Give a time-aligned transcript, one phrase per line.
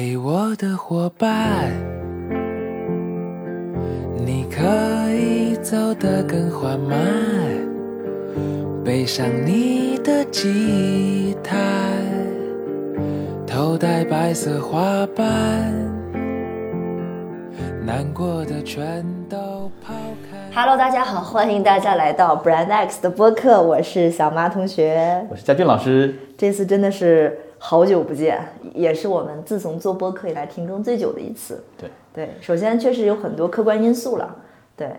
[0.00, 1.72] 嘿，我的伙伴，
[4.24, 4.62] 你可
[5.12, 6.96] 以走得更缓慢，
[8.84, 11.56] 背上你的吉他，
[13.44, 15.26] 头戴白色花瓣，
[17.84, 19.94] 难过的全都抛
[20.30, 20.38] 开。
[20.54, 25.26] Hello，大家好，欢迎大家来到 Brand X 的播客，我是小马同学。
[25.28, 26.14] 我是佳俊老师。
[26.36, 28.40] 这次真的是好久不见，
[28.74, 31.62] 也是我们自从做播客以来停更最久的一次。
[31.76, 31.90] 对。
[32.14, 34.34] 对，首先确实有很多客观因素了，
[34.76, 34.90] 对，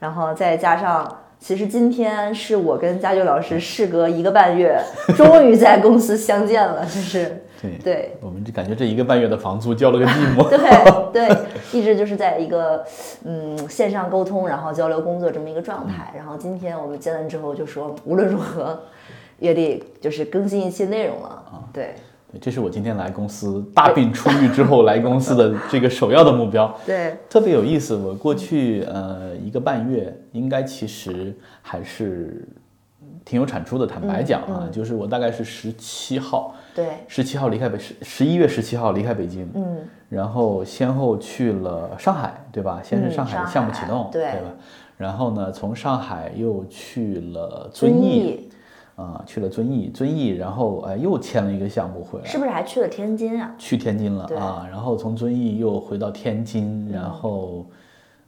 [0.00, 4.76] 然后再加上，其实今天是我跟佳俊老师事隔一个半月，
[5.16, 7.78] 终于在公司相见了，就是对。
[7.84, 8.16] 对。
[8.20, 10.48] 我们就感觉这一个半月的房租交了个寂寞。
[11.12, 11.38] 对对，
[11.72, 12.84] 一直就是在一个
[13.24, 16.12] 嗯线上沟通，然后交流工作这么一个状态。
[16.16, 18.80] 然后今天我们见完之后就说，无论如何
[19.38, 21.28] 也得就是更新一期内容了。
[21.28, 21.94] 啊对
[22.40, 27.94] 这是我今天来公司大病初愈之后来公司的 这个首要的目标，对特别有意思。
[27.94, 32.44] 我过去呃一个半月，应该其实还是
[33.24, 33.86] 挺有产出的。
[33.86, 42.80] 坦白讲啊，就是我大概是十七号，对，十七号离开北十十一月十七号离开北京，嗯，然后先后去了上海，对吧？
[42.82, 44.50] 先是嗯上海的项目启动，对吧？
[44.98, 48.48] 然后呢，从上海又去了遵遵义，
[48.96, 53.52] 义啊、去了遵义，遵义，然后呃又签了一个项目回来，是不是还去了天津啊？
[53.58, 57.66] 去天津了啊，然后从遵义又回到天津，然后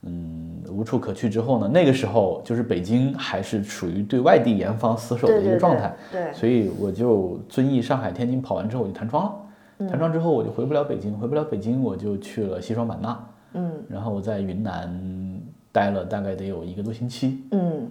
[0.02, 6.32] 嗯无处可去之后呢，那个时候就是北京还是处于对外地严防死守的一个状态，对。
[6.32, 9.34] 所以我就遵义、上海、天津跑完之后我就弹窗了，
[9.78, 13.70] 嗯弹窗之后我就回不了北京，回不了北京我就去了西双版纳，嗯。
[13.88, 17.88] 然后我在云南待了大概得有一个多星期，嗯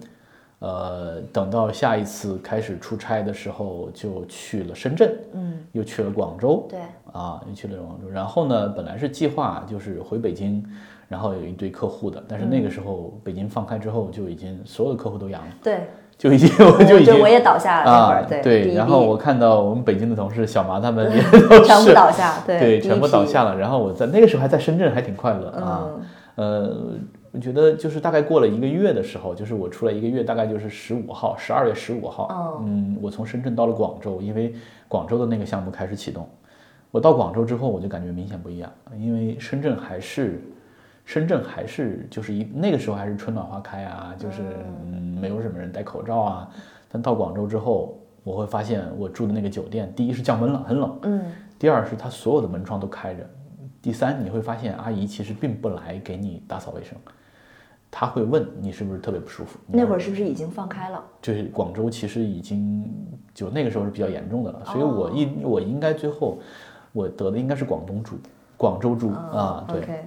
[0.58, 6.80] 呃，等到下一次开始出差的时候，就去了深圳，嗯，又去了广州，对，
[7.12, 8.08] 啊，又去了广州。
[8.08, 10.64] 然后呢，本来是计划就是回北京，
[11.08, 15.80] 然后有一堆客户的，但是那嗯个时候北京放开之后，就已经所有的客户都阳了，对，
[16.16, 18.74] 就已经 我就已经就我也倒下了那会儿，啊，对对。
[18.74, 23.54] 然后我看到我们北京的同事小麻他们也 都全部是倒下，对对，全部倒下了。
[23.58, 25.84] 然后我在那个时候还在深圳，还挺快乐啊。
[25.86, 26.02] 嗯
[26.36, 26.76] 呃，
[27.36, 32.62] 我觉得就是大概过了一个月的时候，就是我出来一个月，大概就是十五号，十二月十五号，哦。
[32.64, 34.54] 嗯，我从深圳到了广州，因为
[34.88, 36.26] 广州的那个项目开始启动。
[36.90, 40.40] 我到广州之后，我就感觉明显不一样，因为深圳还是，
[41.04, 44.40] 深圳还是就是一那个时候还是春暖花开啊，就是
[44.86, 46.48] 嗯没有什么人戴口罩啊。
[46.90, 51.22] 但到广州之后，我会发现我住的那个酒店，第一是降温了，很冷，嗯。
[51.58, 53.28] 第二是它所有的门窗都开着，
[53.82, 56.96] 第三你会发现阿姨其实并不来给你打扫卫生，
[57.98, 59.58] 她会问你是不是特别不舒服。
[59.66, 61.02] 那会儿是不是已经放开了？
[61.22, 62.94] 就是广州其实已经
[63.32, 66.38] 就那个时候是比较严重的了，所以哦我应我应该最后
[66.92, 68.18] 我得的应该是广东猪，
[68.58, 70.04] 广州猪啊，对。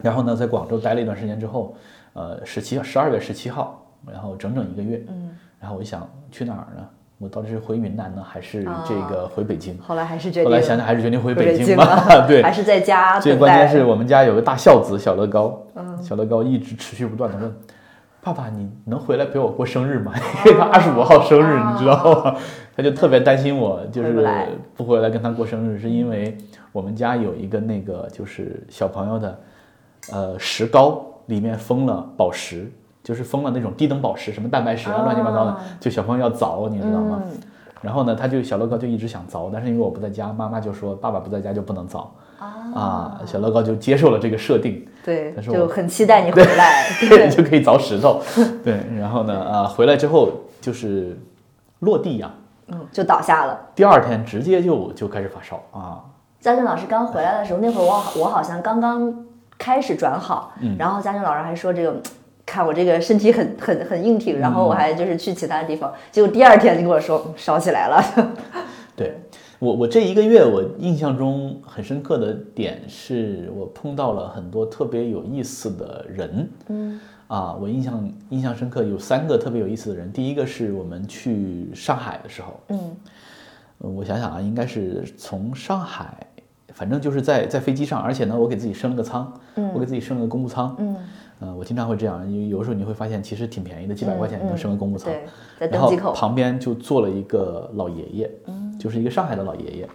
[0.00, 1.74] 然后呢，在广州待了一段时间之后，
[2.12, 6.88] 呃，十七十二月十七号，然后整整一个月，嗯，然后我一想去哪儿呢？
[7.18, 9.78] 我到底是回云南呢，还是这个回北京？
[9.80, 15.62] 后来还是决定，后来想想还是决定回回北京京吧， 对，还是在家最关键是我们家有个大孝子小乐高，
[16.02, 17.56] 小乐高一直持续不断的问。
[18.22, 20.12] 爸爸，你能回来陪我过生日吗？
[20.44, 22.36] 因为他二十五号生日，你知道吗？
[22.76, 24.12] 他就特别担心我，就是
[24.74, 26.36] 不回来跟他过生日，是因为
[26.72, 29.38] 我们家有一个那个就是小朋友的，
[30.12, 32.70] 呃，石膏里面封了宝石，
[33.06, 37.22] 就是封了那种低等宝石，什么蛋白石啊，乱七八糟的，就小朋友要凿，你知道吗？
[37.24, 37.30] 嗯
[37.82, 42.06] 然后呢，他就小乐高就一直想凿，但是因为我不在家，妈妈就说爸爸不在家就不能凿
[42.74, 43.20] 啊。
[43.24, 48.20] 小乐高就接受了这个设定，对，但是我就很期待你回来， 对，就可以凿石头。
[48.64, 50.30] 对，然后呢，啊，回来之后
[50.60, 51.16] 就是
[51.80, 52.28] 落地养，
[52.68, 53.56] 嗯，就倒下了。
[53.74, 56.02] 第二天直接就就开始发烧啊。
[56.40, 59.26] 嘉俊老师刚回来的时候，那会儿我我好像刚刚
[59.58, 62.00] 开始转好，嗯然后嘉俊老师还说这个。
[62.46, 68.02] 看我这个身体很很很硬挺，然后我还就是去其他地方，结果第二天就跟我说嗯烧起来了。
[68.96, 69.18] 对
[69.58, 76.50] 我，我这一个月我印象中很深刻的点是我碰到了很多特别有意思的人。
[76.68, 80.12] 嗯啊，我印象印象深刻有三个特别有意思的人。
[80.12, 82.96] 第一个是我们去上海的时候，嗯
[83.78, 86.16] 呃我想想啊，应该是从上海，
[86.72, 90.76] 反正就是在在飞机上，而且呢，我给自己升了个舱，嗯我给自己升了个公务舱。
[90.78, 90.96] 嗯，
[91.38, 95.12] 呃，我经常会这样，因为有时候你会发现其实挺便宜的，几百块钱你能升个公务舱。
[95.12, 95.24] 对，
[95.58, 96.12] 在然后。
[96.14, 98.30] 旁边就坐了一个老爷爷，
[98.78, 99.88] 就是一个上海的老爷爷，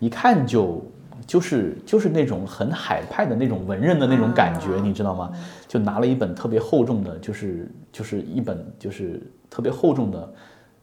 [0.00, 0.82] 一看就
[1.24, 5.32] 就是就是那种很海派的那种文人的那种感觉，你知道吗？
[5.68, 10.32] 就拿了一本特别厚重的，就是就是一本就是特别厚重的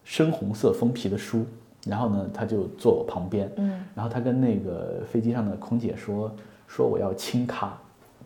[0.05, 1.45] 深红色封皮的书，
[1.85, 6.33] 然后呢，他就坐我旁边，嗯，然后他跟那个飞机上的空姐说
[6.67, 7.77] 说我要轻咖，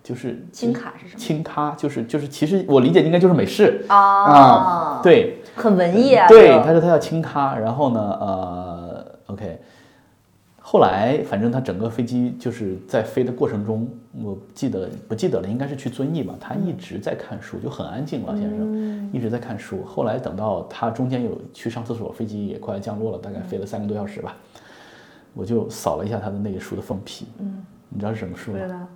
[0.03, 9.57] 就是轻咖是什么清咖就是就是其实我理解应该就是美式啊啊，，，对，很文艺啊，对，他说他叫轻咖，然后呢，呃，OK，
[10.59, 13.88] 后来反正他整个飞机就是在飞的过程中，
[14.21, 19.85] 我记得不记得了，应该是去遵义吧，他一直在看书，就很安静，老先生、一直在看书。
[19.85, 24.35] 后来等到他中间有去上厕所，飞机也快降落了，大概飞了三个多小时吧，
[25.33, 28.88] 我就扫了一下他的那个书的封皮，嗯，你知道是什么书吗？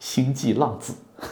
[0.00, 0.94] 星际浪子。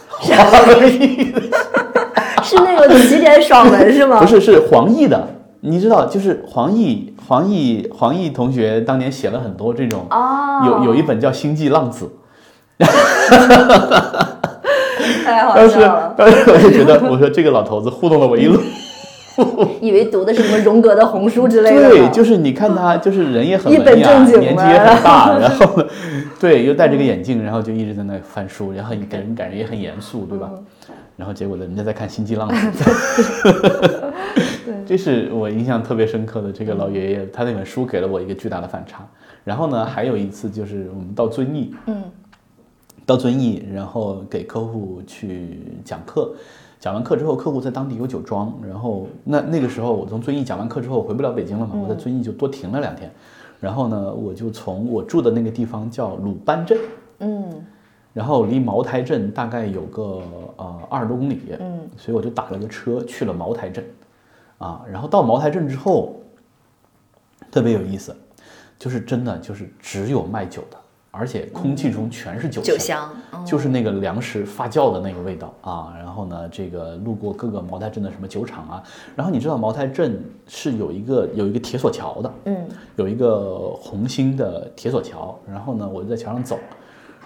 [2.41, 4.19] 是那个起点爽文是吗？
[4.23, 5.27] 不是，是黄奕的。
[5.61, 12.09] 你知道，就是黄奕，黄奕，黄奕同学当年写了很多这种，哦，有有一本叫《星际浪子
[12.79, 12.87] 太》，
[15.45, 18.57] 好当时笑了，当时我就觉得，我说这个老头子糊弄了我一路。
[19.81, 25.83] 以为读的是什么荣格的红书之类的，对，就是你看他，就是人也很一本正经年纪也很大，然后，
[26.39, 30.51] 对，又戴着个眼镜，然后就一直在那翻书，然后给人感觉也很严肃，对吧？
[31.15, 32.83] 然后结果呢，人家在看《星际浪子》，
[34.87, 36.49] 这是我印象特别深刻的。
[36.49, 39.05] 这个老爷爷，他那本书给了我一个巨大的反差。
[39.43, 42.01] 然后呢，还有一次就是我们到遵义，嗯，
[43.05, 46.33] 到遵义，然后给客户去讲课。
[46.79, 53.11] 讲完课之后，客户在当地有酒庄，然后那那个时候我从遵义讲完课之后回不了北京了嘛，我在遵义就多停了两天。
[53.59, 56.77] 然后呢，我就从我住的那个地方叫鲁班镇，
[57.19, 57.65] 嗯。
[58.11, 60.21] 然后离茅台镇大概有个
[60.57, 63.85] 呃二十多公里，嗯，所以我就打了个车去了茅台镇，
[64.57, 66.15] 啊，然后到茅台镇之后，
[67.51, 68.13] 特别有意思，
[68.79, 70.77] 就是真的就是只有卖酒的，
[71.11, 75.93] 而且空气中全是酒酒香，嗯就是那个粮食发酵的那个味道啊。
[75.97, 78.83] 然后呢，这个路过各个茅台镇的什么酒厂啊，
[79.15, 82.57] 然后你知道茅台镇是有一个有一个铁索桥的，嗯
[82.95, 86.59] 有一个红星的铁索桥，然后呢，我就在桥上走，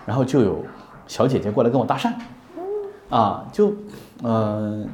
[0.06, 0.64] 然后就有
[1.08, 2.12] 小姐姐过来跟我搭讪，
[3.10, 3.74] 啊，就，
[4.24, 4.88] 嗯、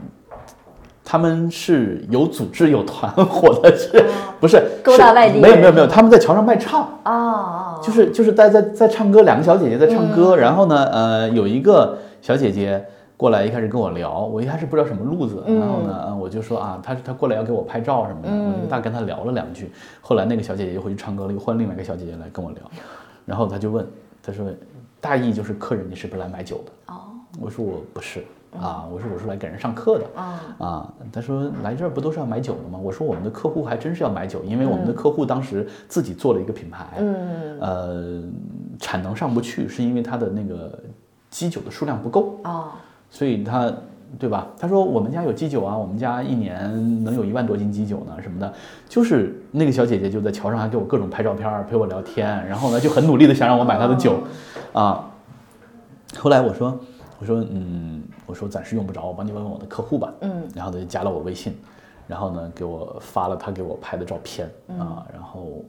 [1.03, 4.03] 他们是有组织有团 伙的，是
[4.39, 10.37] 不是勾搭是外地没有没有没有，他们在桥上卖唱，哦哦，就是就是在在在唱歌，两个小姐姐在唱歌，嗯。
[10.37, 12.85] 然后呢，呃，有一个小姐姐
[13.17, 19.71] 过来，一开始跟我聊，我一开始不知道什么路子，然后呢，呃我就说啊，她她过来要给我拍照什么的，我就大跟她聊了两句，
[20.01, 22.61] 后来那个小姐姐又回去唱歌了，又换另外一个小姐姐来跟我聊，
[23.25, 23.85] 然后她就问，
[24.21, 24.45] 她说
[25.01, 26.93] 大意就是客人你是不是来买酒的？
[26.93, 27.01] 哦。
[27.39, 28.23] 我说我不是
[28.57, 30.05] 啊，我说我是来给人上课的。
[30.15, 32.79] 啊啊，他说来这儿不都是要买酒的吗？
[32.81, 38.23] 我说我们的客户还真是要买酒，因为我们的客户当时自己做了一个品牌，嗯呃，
[38.79, 40.79] 产能上不去，是因为他的那个
[41.29, 42.73] 基酒的数量不够，啊
[43.09, 43.71] 所以他
[44.17, 44.47] 对吧？
[44.57, 48.51] 他说我们家有基酒啊，我们家一年能有一万多斤基酒呢，什么的。
[48.87, 54.19] 就是那个小姐姐就在桥上还给我各种拍照片儿，陪我聊天，然后呢就很努力的想让我买她的酒，
[54.73, 55.05] 啊。
[56.17, 56.75] 后来我说
[57.19, 60.13] 我说嗯，我说暂时用不着，我帮你问问我的客户吧。
[60.21, 61.57] 嗯然后他就加了我微信，
[62.07, 64.47] 然后呢给我发了他给我拍的照片
[64.79, 65.65] 啊，然后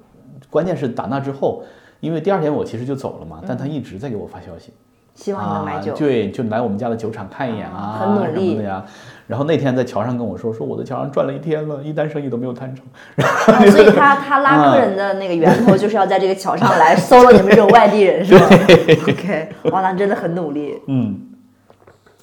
[0.51, 1.63] 关键是打那之后，
[2.01, 4.73] 因为第二天我其实就走了嘛，但他一直在给我发消息。
[5.15, 8.83] 希望你能买酒啊，，对，就来我们家的酒厂看一眼啊，很努力的呀。
[9.27, 12.85] 然后那天在桥上跟我说，说我在桥上转了一天了，一单生意都没有谈成。
[13.17, 18.47] 哦所以他他拉客人的那个源头就是要在这个桥上来搜了你们这种外地人是吧？
[19.09, 20.81] OK，哇，那真的很努力。
[20.87, 21.21] 嗯，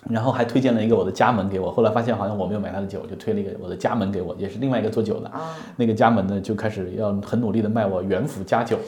[0.09, 5.27] 然后还推荐了一个我的家门给我，后来发现好像我没有买他的酒，就推了一个我的家门给我，也是另外一个做酒的。
[5.29, 8.77] 啊那个家门呢，就开始要很努力的卖我元府家酒。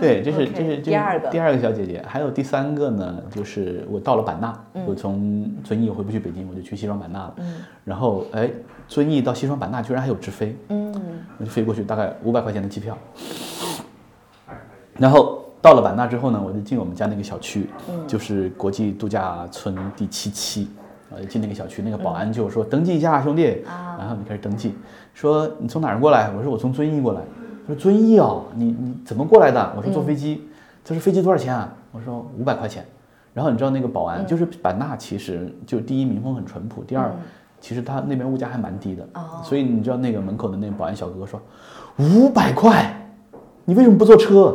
[0.00, 4.52] 对，这是这是这第二个第二个小姐姐，还有第三个呢，就是我到了版纳，
[4.86, 7.34] 我从遵义回不去北京，我就去西双版纳了。
[7.38, 8.50] 嗯然后哎，
[8.88, 10.92] 遵义到西双版纳居然还有直飞，嗯
[11.38, 12.96] 我就飞过去，大概五百块钱的机票。
[14.98, 17.70] 然后到了版纳之后呢，我就进我们家那个小区，
[18.06, 20.68] 就是国际度假村第七期。
[21.10, 23.64] 啊，一进那个小区，那个保安就说：“登记一下，兄弟。”
[23.98, 24.74] 然后你开始登记，
[25.14, 27.22] 说：“你从哪儿过来？”我说：“我从遵义过来。”
[27.66, 30.42] 他说：“遵义哦，你你怎么过来的？”我说：“坐飞机。
[30.84, 32.84] 他说：“飞机多少钱啊？”我说：“五百块钱。”
[33.32, 37.10] 然后你知道那个保安，就是版纳，其实就第一民风很淳朴，第二，
[37.58, 41.40] 其实他那边物价还蛮低的，哦所以你知道那个门口的那个保安小哥哥说，
[41.96, 42.94] 五百块，
[43.64, 44.54] 你为什么不坐车？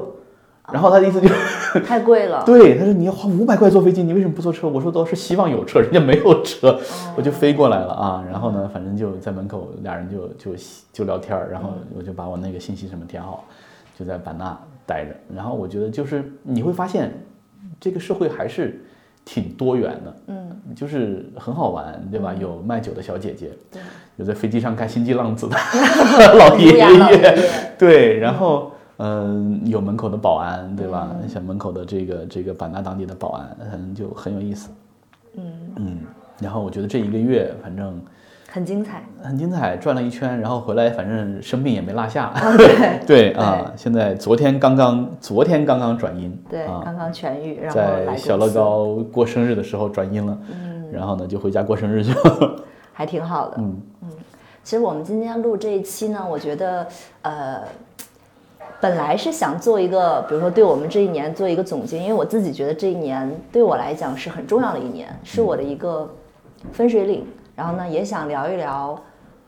[0.71, 2.43] 然后他的意思就是， 太贵了。
[2.45, 4.67] 对，他说你要花五百块坐飞机，你为什么不坐车？
[4.67, 6.79] 我说都是希望有车，人家没有车，
[7.15, 8.23] 我就飞过来了啊。
[8.29, 10.59] 然后呢，反正就在门口，俩人就就
[10.91, 13.45] 就聊天儿，然后我就把我那个信息什么填好，
[13.97, 15.11] 就在版纳待着。
[15.35, 17.11] 然后我觉得就是你会发现，
[17.79, 18.81] 这个社会还是
[19.25, 22.33] 挺多元的，嗯，就是很好玩，对吧？
[22.39, 23.51] 有卖酒的小姐姐，
[24.15, 27.37] 有在飞机上看《星际浪子 》的老爷，爷，
[27.77, 31.15] 对，然后嗯、有门口的保安，对吧？
[31.27, 34.69] 像门口的这个这个版纳当地的保安，嗯，就很有意思。
[35.35, 35.43] 嗯，
[35.77, 35.97] 嗯，
[36.39, 38.01] 然后我觉得这一个月反正
[38.51, 39.03] 很精彩。
[39.21, 42.33] 很精彩，转了一圈，然后回来反正生病也没落下。
[42.57, 52.55] 对 对啊，现在昨天刚刚昨天刚刚转阴，对，啊，刚刚痊愈，然后在小乐高过生日的时候转阴了，嗯，然后呢就回家过生日去了。
[52.91, 53.55] 还挺好的。
[53.59, 54.09] 嗯嗯
[54.61, 56.85] 其实我们今天录这一期呢，我觉得
[57.21, 57.61] 呃，
[58.81, 66.09] 本来是想做一个，比如说对我们这一年做一个总结，因为我自己觉得这一年对我来讲是很重要的一年，是我的一个
[66.71, 67.25] 分水岭。
[67.55, 68.99] 然后呢，也想聊一聊。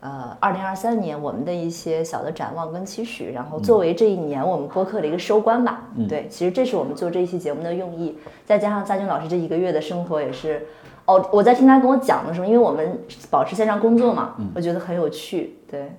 [0.02, 5.84] 呃，二零二三年我们的一些小的展望跟期许，然后作为这一年我们播客的一个收官吧。
[6.10, 10.66] 对，其实这是我们做这一期节目的用意，再加上嘉军老师这一个月的生活也是，
[11.06, 13.00] 哦，我在听他跟我讲的时候，因为我们
[13.30, 15.56] 保持线上工作嘛，我觉得很有趣。
[15.70, 15.92] 对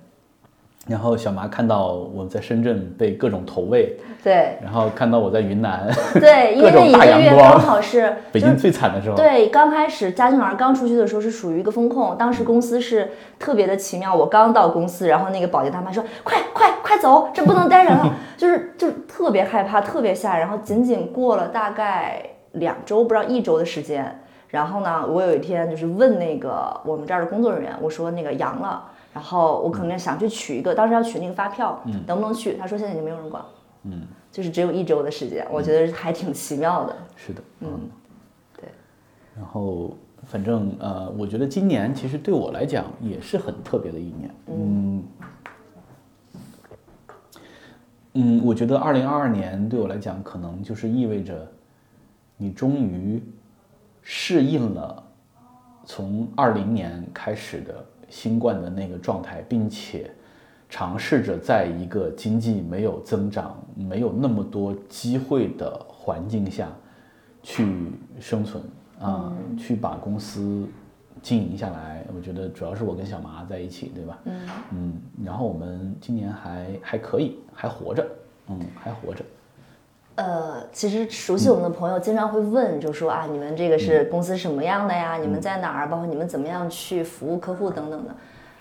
[0.89, 14.13] 然后小麻看到我在深圳被各种投喂，对然后看到我在云南对，因为 那一个月刚好 是北京最惨的时候，对，刚开始家俊老师刚出去的时候是属于一个风控，当时公司是特别的奇妙。
[14.13, 18.13] 我刚到公司，然后那个保洁大妈说：“快快快走，这不能待人了。
[18.37, 20.41] ”就是就是特别害怕，特别吓人。
[20.41, 22.21] 然后仅仅过了大概
[22.53, 32.57] 两周，不知道一周的时间，然后呢，我有一天就是问那个我们这儿的工作人员，我说那个阳了，然后我可能想去取一个，当时要取那个发票，能不能去？
[32.57, 33.45] 他说现在已经没有人管，
[33.83, 36.97] 嗯，就是只有一周的时间，我觉得还挺奇妙的。
[37.15, 37.81] 是的，嗯，
[38.57, 38.65] 对。
[39.37, 44.31] 然后反正呃，我觉得今年其实对我来讲也是很特别的一年。
[44.47, 45.05] 嗯
[48.15, 51.47] 嗯，我觉得二零二二年对我来讲，可能就是意味着
[52.37, 53.23] 你终于
[54.01, 55.03] 适应了
[55.85, 60.11] 从二零年开始的新冠的那个状态，并且
[60.69, 66.69] 尝试着在一个经济没有增长、没有那么多机会的环境下
[67.43, 67.67] 去
[68.21, 68.63] 生存
[69.01, 70.69] 啊，去把公司
[71.23, 72.05] 经营下来。
[72.15, 74.19] 我觉得主要是我跟小麻在一起，对吧？
[74.27, 74.93] 嗯嗯，
[75.25, 78.07] 然后我们今年还还可以，还活着，
[78.49, 79.25] 嗯，还活着。
[80.15, 85.17] 呃，其实熟悉我们的朋友经常会问，就说啊，你们这个是公司什么样的呀？
[85.17, 85.89] 你们在哪儿？
[85.89, 88.15] 包括你们怎么样去服务客户等等的，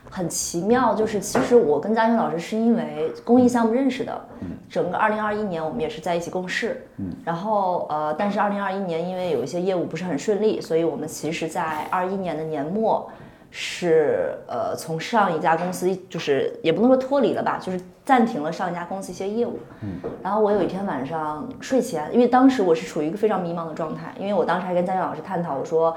[0.09, 0.95] 很奇妙。
[0.95, 4.21] 就是其实我跟嘉勋老师是因为公益项目认识的，
[4.69, 6.85] 整个二零二一年我们也是在一起共事，
[7.25, 13.09] 然后呃，但是二零二一年因为有一些业务不是很顺利，所以我们其实在二一年的年末。
[13.51, 19.59] 是呃，从上一家公司就是也不能说脱离了吧，就是暂停了上一家公司一些业务。
[19.81, 25.95] 嗯，然后我有一天晚上睡前，因为当时我是处于一个非常迷茫的状态，因为我当时还跟嘉俊老师探讨，我说，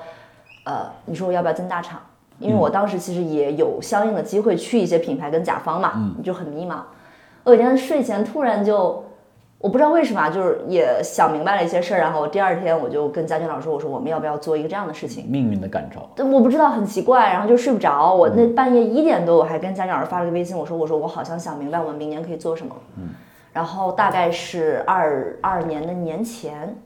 [0.66, 2.00] 呃，你说我要不要增大厂？
[2.38, 6.78] 因为我当时其实也有相应的机会去一些品牌跟甲方嘛，你就很迷茫。
[7.44, 9.04] 我有一天睡前突然就。
[9.64, 16.06] 我不知道为什么，就是也想明白了一些事儿，然后第二天我就跟嘉俊老师说：“我说我们要不要做一个这样的事情？”命运的感召。
[16.14, 18.12] 但我不知道，很奇怪，然后就睡不着。
[18.12, 23.08] 我那半夜一点多，我还跟家长老师发了个微信，我说：“我说我好像想明白，我们明年可以做什么。”嗯，
[23.54, 26.76] 然后大概是二二年的年前，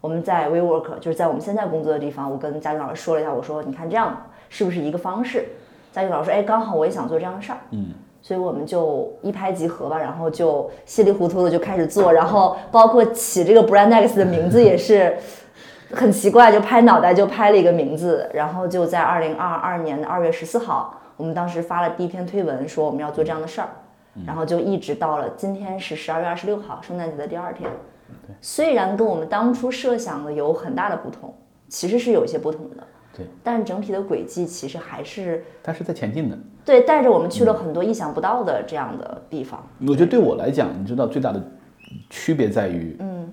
[0.00, 4.16] 我们在 WeWork，就是在我们现在工作的地方，我跟家俊老师说了一下，我说：“你看这样
[4.48, 5.44] 是不是一个方式？”
[5.92, 7.86] 家俊老师说：“哎，刚好我也想做这样的事儿。”嗯。
[8.28, 15.16] 所以我们就一拍即合吧，然后就稀里糊涂的就开始做，然后包括起这个 Brand X 的名字也是
[15.92, 23.68] 很奇怪，就拍脑袋就拍了一个名字，然后就在二零二二年的二月十四号，我们当时发了第一篇推文说我们要做这样的事儿，
[24.26, 27.70] 然后就一直到了今天是十二月二十六号，圣诞节的第二天。
[28.42, 31.34] 虽然跟我们当初设想的有很大的不同，
[31.70, 32.84] 其实是有一些不同的。
[33.16, 36.36] 对，但整体的轨迹其实还是它是在前进的。
[36.68, 39.66] 对，带着我们去了很多意想不到的这样的地方。
[39.86, 41.42] 我觉得对我来讲，你知道最大的
[42.10, 43.30] 区别在于，嗯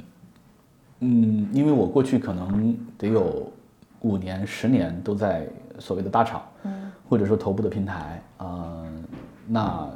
[1.01, 3.51] 嗯，因为我过去可能得有
[3.99, 5.45] 五年、十年都在
[5.79, 8.87] 所谓的大厂，嗯，或者说头部的平台，呃，
[9.45, 9.89] 那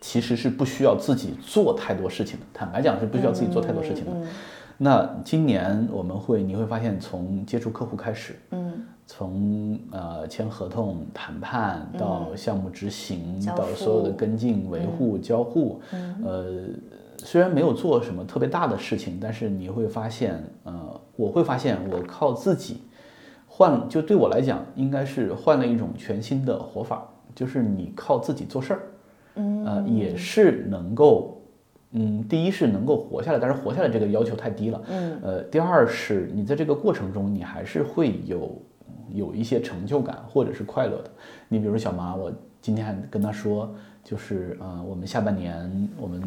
[0.00, 2.46] 其实是不需要自己做太多事情的。
[2.52, 4.10] 坦白讲，是不需要自己做太多事情的。
[4.76, 15.80] 那今年我们会，你会发现从接触客户开始，嗯，从呃签合同、谈判到项目执行，交到所有的跟进、维护、交互，
[16.24, 16.64] 呃，
[17.18, 22.82] 虽然没有做什么特别大的事情，但是你会发现，呃，我会发现我靠自己
[23.46, 28.80] 换，就对我来讲，应该是换了一种全新的活法，就是你靠自己做事儿，
[29.36, 31.40] 嗯，呃，也是能够。
[31.96, 34.82] 嗯，第一是能够活下来，但是活下来这个要求太低了。
[34.88, 38.60] 嗯，呃，第二是你在这个过程中，你还是会有
[39.12, 41.10] 有一些成就感或者是快乐的。
[41.48, 46.22] 你比如小马，我今天还跟他说，就是呃，我们下半年我们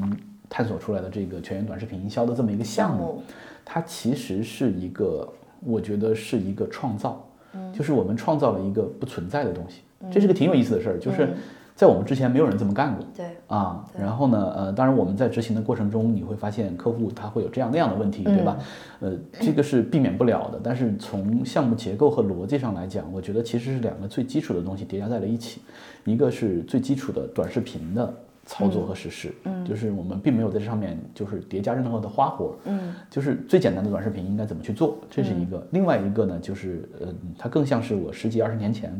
[0.49, 3.23] 探索出来的这个全员短视频营销的这么一个项目，项目
[3.65, 5.27] 它其实是一个，
[5.65, 7.27] 我觉得是一个创造，
[7.73, 11.33] 就是我们创造了一个不存在的东西，这是个挺有意思的事儿，就是
[11.77, 13.05] 在我们之前没有人这么干过。
[13.15, 18.57] 对，啊，然后呢，呃，当然我们在执行的过程中，你会发现客户他会有这样那样的问题，对吧？
[18.99, 20.59] 呃，这个是避免不了的。
[20.63, 25.61] 但是从项目结构和逻辑上来讲，我觉得其实是两个最基础的东西叠加在了一起，
[26.03, 28.11] 一个是最基础的短视频的
[28.47, 35.63] 操作和实施，嗯，就是我们并没有在这上面就是叠加任何的花活，嗯，就是最简单的短视频应该怎么去做，这是一个。
[35.69, 38.99] 另外一个呢，就是呃，它更像是我十几二十年前。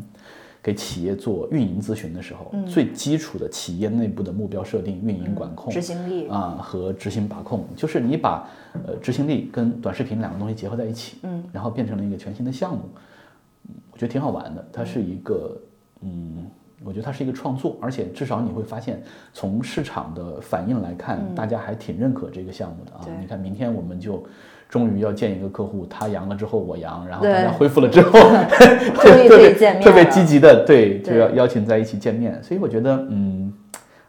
[0.68, 8.50] 给企业做运营咨询的时候，最基础的企业内部的目标设定、运营管控、执行力啊和执行把控，就是你把
[8.86, 12.82] 呃执行力跟短视频两个东西结合在一起，嗯，然后变成了一个全新的项目，
[13.70, 14.68] 嗯我觉得挺好玩的。
[14.74, 15.58] 它是一个，
[16.02, 16.46] 嗯，
[16.84, 23.08] 我觉得它是一个创作，而且至少你会发现，从市场的反应来看，大家还挺认可这个项目的啊。
[23.22, 24.22] 你看，明天我们就。
[24.70, 28.20] 终于要见一个客户，他阳了之后我阳，然后大家恢复了之后，
[29.00, 32.42] 特别见面特别积极的，对，就要邀请在一起见面。
[32.44, 33.54] 所以我觉得，嗯，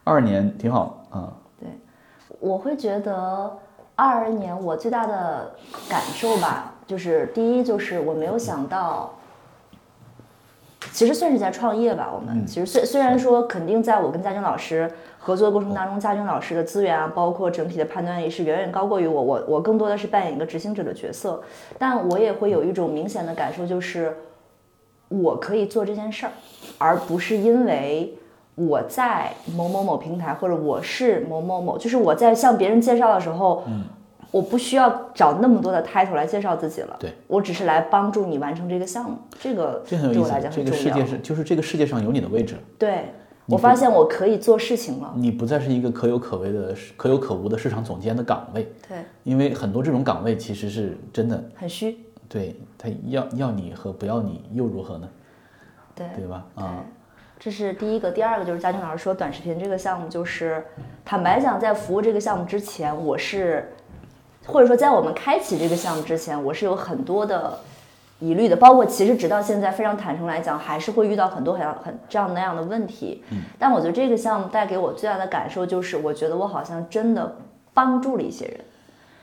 [0.03, 1.31] 二二年挺好啊。
[1.59, 1.69] 对
[2.39, 3.57] 我会觉得
[3.95, 5.51] 二二年我最大的
[5.89, 9.13] 感受吧，就是第一就是我没有想到，
[10.91, 12.09] 其实算是在创业吧。
[12.13, 19.21] 我们其实虽虽然说肯定在我跟嘉军老师合作的过程当中，嘉军老师的资源啊，包括整体的判断力是远远高过于我。
[19.21, 21.41] 我我更多的是扮演一个执行者的角色，
[21.77, 24.15] 但我也会有一种明显的感受，就是
[25.09, 26.31] 我可以做这件事儿，
[26.77, 28.17] 而不是因为
[28.55, 33.63] 我在某某某平台，或者我是某某某，就是我在向别人介绍的时候，
[34.31, 40.51] 我不需要找那么多的 title 来介绍自己了，对我只是来帮助你完成这个项目，这个对我来讲。
[40.51, 40.83] 这个很重要。
[40.83, 43.05] 世界是，就是这个世界上有你的位置，对
[43.49, 55.09] 我发现我可以做事情了，你不再是一个可有可为的、可有可无的市场总监的岗位，对，因为很多这种岗位其实是真的，很虚，对他要要你和不要你又如何呢？
[55.95, 56.45] 对对吧？
[56.55, 56.85] 啊，
[57.39, 60.63] 这是第一个，第二个就是嘉俊老师说短视频这个项目，就是
[61.03, 63.73] 坦白讲，在服务这个项目之前，我是
[64.45, 67.57] 或者说在我们开启这个项目之前，我是有很多的
[68.19, 73.23] 疑虑的，包括其实直到现在，非常坦诚来讲，还是会遇到很多很很这样那样的问题。
[73.57, 77.37] 但我觉得这个项目带给我最大的感受就是，我觉得我好像真的
[77.73, 78.59] 帮助了一些人。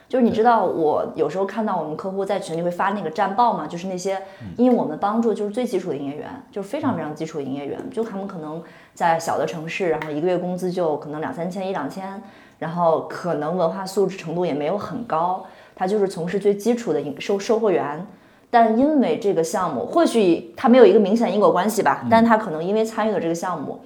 [0.09, 4.19] 就是你知道，我有时候看到我们客户在群里会发那个战报嘛，就是那些
[4.55, 12.19] 因为我们帮助就是最基础的营业员，就是非常非常基础的营业员，就他们可能在小的城市，然后一个月工资就可能两三千一两千，
[12.57, 18.03] 然后可能文化素质程度也没有很高，他就是从事最基础的营售售货员。
[18.49, 23.79] 但因为这个项目，或许他没有一个明显因果关系吧，但他可能因为参与了这个项目，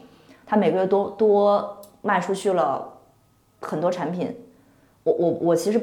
[0.45, 2.87] 他每个月多多卖出去了
[3.59, 4.35] 很多产品。
[5.03, 5.81] 我我我其实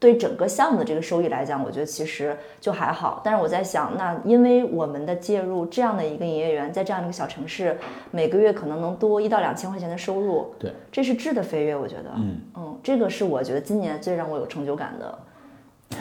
[0.00, 3.20] 对整个项目的这个收益来讲，我觉得其实就还好。
[3.22, 7.78] 但是我在想，那因为我们的介入，这样的一个营业员在这样的一个小城市，
[8.10, 15.16] 每个月可能能多一到两千块钱的收入，对，这是质的飞跃，我觉得，嗯嗯，这个是我觉得今年最让我有成就感的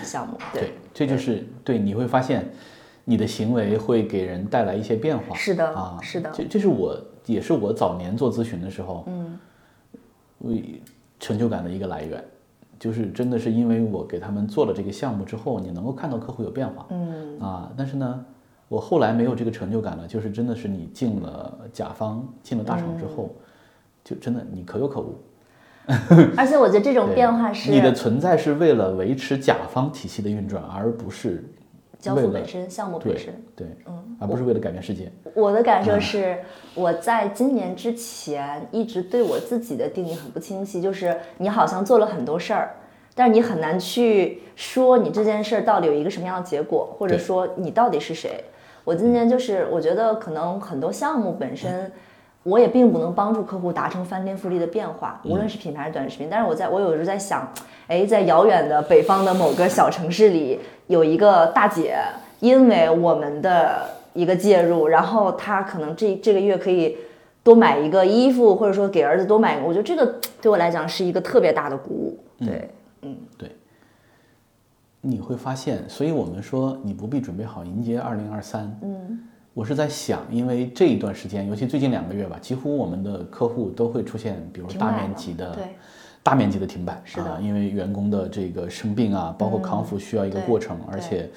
[0.03, 0.37] 项目。
[0.53, 2.49] 对，对，这就是对，你会发现
[3.05, 5.35] 你的行为会给人带来一些变化。
[5.35, 9.39] 是的啊，是的这这是我也是我早年做咨询的时候，嗯，
[10.39, 10.81] 为
[11.19, 12.23] 成就感的一个来源，
[12.79, 18.25] 就是真的是因为我给他们做了这个项目之后，你能够看到客户有变化，嗯啊，但是呢。
[18.71, 23.41] 我后来没有这个成就感了，就是真的是你进了甲方，进了大厂之后，嗯
[24.01, 25.13] 就真的你可有可无。
[26.37, 31.43] 而且我觉得这种变化是你的存在是为了维持甲方体系的运转，而不是
[31.99, 33.33] 交付本身、项目本对身。
[33.55, 33.67] 对，
[34.19, 35.11] 而不是为了改变世界。
[35.33, 36.37] 我的感嗯受是，
[36.73, 42.71] 我在今年之前一直对我自己的定义很不清晰，就是你好像做了很多事儿，
[43.13, 48.43] 但是你很难去说你这件事儿到底有一个什么样的结果，或者说你到底是谁。
[48.83, 51.91] 我今年就是我觉得可能很多项目本身。
[52.43, 56.27] 我也并不能帮助客户达成翻天覆地的变化，无论是品牌还是短视频。
[56.29, 57.47] 但是我在我有时候在想，
[57.87, 61.97] 哎，在遥远的北方的某个小城市里，有一个大姐，
[62.39, 66.97] 因为我们的一个介入，然后她可能这这个月可以
[67.43, 72.19] 多买一个衣服，或者说给儿子多买一个，我觉得这个对我来讲是一个特别大的鼓舞。
[72.39, 72.69] 对，
[75.03, 78.71] 你会发现，所以我们说你不必准备好迎接二零二三。
[78.83, 79.19] 嗯，
[79.61, 85.55] 我是在想，因为这一段时间，尤其最近两个月吧，几乎我们的客户都会出现，比如大面积的
[86.23, 91.29] 大面积的停摆，是的啊，因为员工的这个生病啊，包括康复需要一个过程，而且，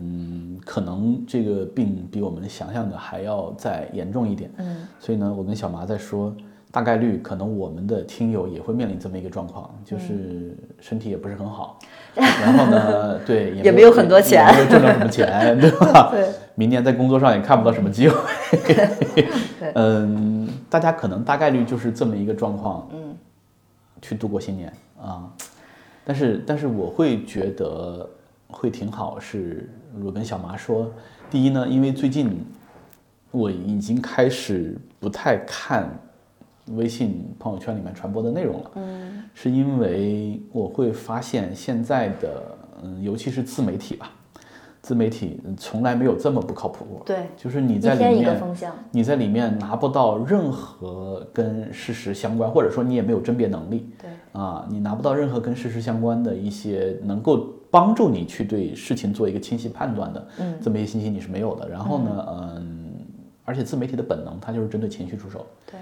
[0.00, 4.48] 嗯，可能这个病比我们想象的还要再严重一点。
[4.58, 6.32] 嗯，所以呢，我跟小麻在说，
[6.70, 11.80] 大概率可能我们的听友也会面临这么一个状况，嗯就是身体也不是很好，
[12.14, 16.10] 然后呢，对，也没有很多钱也没有挣到什么钱，对吧？
[16.14, 16.28] 对，
[16.62, 18.16] 明年在工作上也看不到什么机会。
[19.58, 23.16] 对嗯，大家可能大概率就是这么一个状况，嗯，
[24.00, 25.28] 去度过新年啊。
[26.04, 28.08] 但是，但是我会觉得
[28.46, 29.68] 会挺好，是
[30.04, 30.88] 我跟小麻说，
[31.28, 32.44] 第一呢，因为最近
[33.32, 35.90] 我已经开始不太看
[36.76, 44.12] 微信朋友圈里面传播的内容了，嗯，是因为我会发现现在的，嗯，尤其是自媒体吧，
[44.82, 48.42] 自媒体嗯从来没有这么不靠谱过，对，就是你在里面，
[48.90, 61.68] 你在里面拿不到任何跟事实相关，或者说你也没有甄别能力，对，啊，你拿不到任何跟事实相关的一些能够帮助你去对事情做一个清晰判断的，嗯这么一些信息你是没有的。
[61.68, 62.90] 然后呢，嗯，
[63.44, 65.78] 而且自媒体的本能它就是针对情绪出手，对，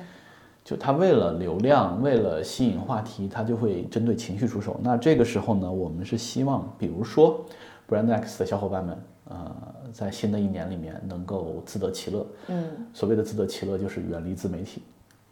[0.63, 4.79] 就它为了流量，为了吸引话题，它就会针对情绪出手。
[4.83, 7.43] 那这个时候呢，我们是希望，比如说
[7.90, 8.96] Brand X 的小伙伴们，
[9.31, 12.24] 呃，在新的一年里面能够自得其乐。
[12.46, 14.83] 嗯，所谓的自得其乐，就是远离自媒体，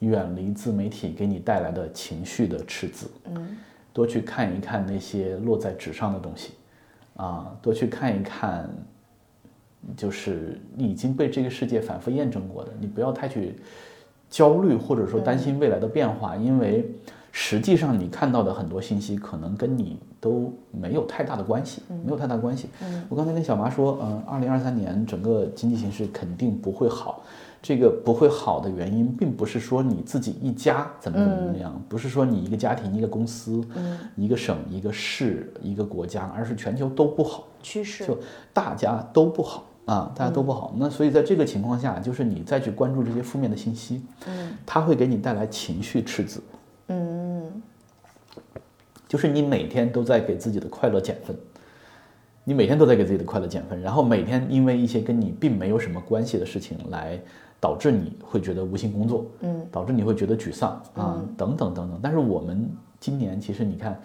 [0.00, 3.08] 远离自媒体给你带来的情绪的赤字。
[3.26, 3.56] 嗯，
[3.92, 6.54] 多去看一看那些落在纸上的东西，
[7.14, 8.68] 啊，多去看一看，
[9.96, 12.72] 就是你已经被这个世界反复验证过的。
[12.80, 13.54] 你不要太去
[14.28, 16.90] 焦虑或者说担心未来的变化，因为
[17.30, 22.68] 实际上你看到的很多信息可能跟你都没有太大的关系，没有太大关系。
[23.08, 27.22] 我刚才跟小麻说，嗯，二零二三年整个经济形势肯定不会好。
[27.60, 33.60] 这个不会好的原因，并不是说你自己一家怎么怎么样，不是说你一个家庭、一个公司、
[34.14, 37.48] 一个省、一个市、一个国家，而是全球都不好。
[37.60, 38.16] 趋势，就
[38.52, 39.64] 大家都不好。
[39.86, 40.74] 啊，大家都不好。
[40.76, 46.42] 那所以在这个情况下，就是你再去关注这些负面的信息，嗯，它会给你带来情绪赤字，
[46.88, 47.62] 嗯，
[49.06, 51.36] 就是你每天都在给自己的快乐减分，
[52.44, 57.18] 你每天都在给自己的快乐减分，然后每天因为一些跟你并没有什么关系的事情来
[57.60, 62.00] 导致你会觉得无心工作，嗯，导致你会觉得沮丧啊，等等等等。
[62.02, 62.68] 但是我们
[63.00, 64.00] 今年其实你看。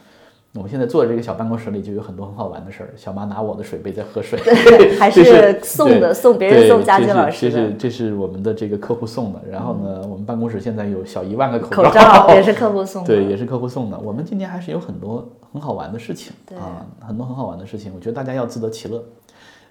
[0.55, 2.93] 我们现在坐在这个小办公室里，就有很多很好玩的事儿。
[2.95, 9.41] 小妈拿我的水杯在喝水， 对还是送的送别人送佳这是晶老师的这是这是我们的这个客户送的。
[9.49, 13.99] 然后呢，我们办公室现在有小一万个口口罩也是客户送的，对，也是客户送的。
[13.99, 17.91] 我们今年还是有很多很好玩的事情对啊，很多很好玩的事情。
[17.95, 19.03] 我觉得大家要自得其乐，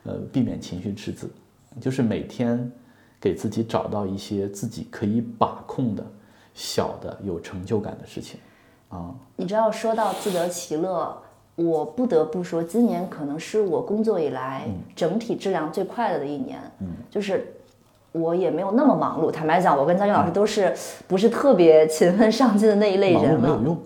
[0.03, 1.31] 呃，避免情绪赤字，
[1.81, 2.69] 就是每天
[3.21, 6.05] 给自己找到一些自己可以把控的
[6.55, 8.41] 小的有成就感的事情
[8.93, 9.11] 啊。
[9.35, 11.17] 你知道，说到自得其乐，
[11.57, 16.59] 我不得不说，今年可能是我工作以来嗯整体质量最快乐的一年。
[16.81, 17.53] 嗯，就是
[18.13, 19.31] 我也没有那么忙碌。
[19.31, 20.73] 坦白讲，我跟佳俊老师都是
[21.09, 23.39] 不是特别勤奋上进的那一类人了。
[23.39, 23.79] 没有用，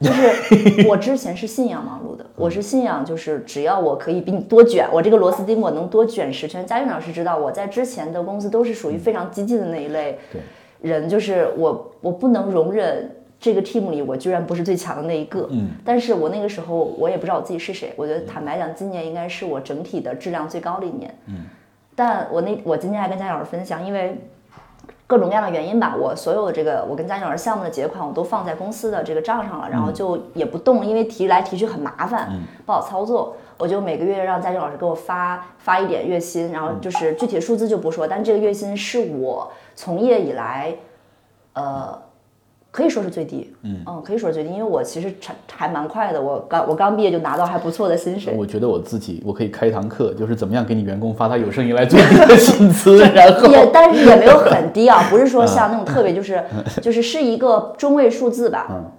[0.00, 6.64] 就是我之前是信仰忙碌的，我是信仰就是只要我可以比你多卷，我这个螺丝钉我能多卷十圈。
[6.64, 10.18] 佳韵老师知道，我在之前的公司都是属于非常激进的那一类
[10.80, 15.48] 人，就是我我不能容忍这个 team 里我居然不是最强的那一个。
[15.50, 21.12] 嗯，但是我那个时候我也不知道我自己是谁，我觉得坦白讲，今年应该是我整体的质量最高的一年。
[21.26, 21.46] 嗯，
[21.96, 24.16] 但我那我今天还跟佳俊老师分享，因为。
[25.06, 32.30] 各种各样的原因吧，我所有的这个我跟佳俊老师项目的结款我都放在公司的这个账上了，然后就也不动，因为提来提去很麻烦，
[32.64, 33.34] 不好操作。
[33.58, 40.76] 我就每个月让佳俊老师给我发发一点月薪，然后就是具体的数字就不说，但这个月薪是我从业以来，
[41.54, 42.00] 呃，
[42.70, 43.84] 可以说是最低，嗯。
[44.04, 45.34] 可以说是最低，因为我其实还
[45.66, 56.42] 还蛮快的，我刚我刚毕业就拿到还不错的薪水，我觉得我自己我可以开一堂课，就是怎么样给你员工发他有生以来最低的薪资，然后也但是也没有很低啊，不是说像那种特别就是
[56.80, 58.66] 就是是一个中位数字吧。
[58.70, 58.90] 嗯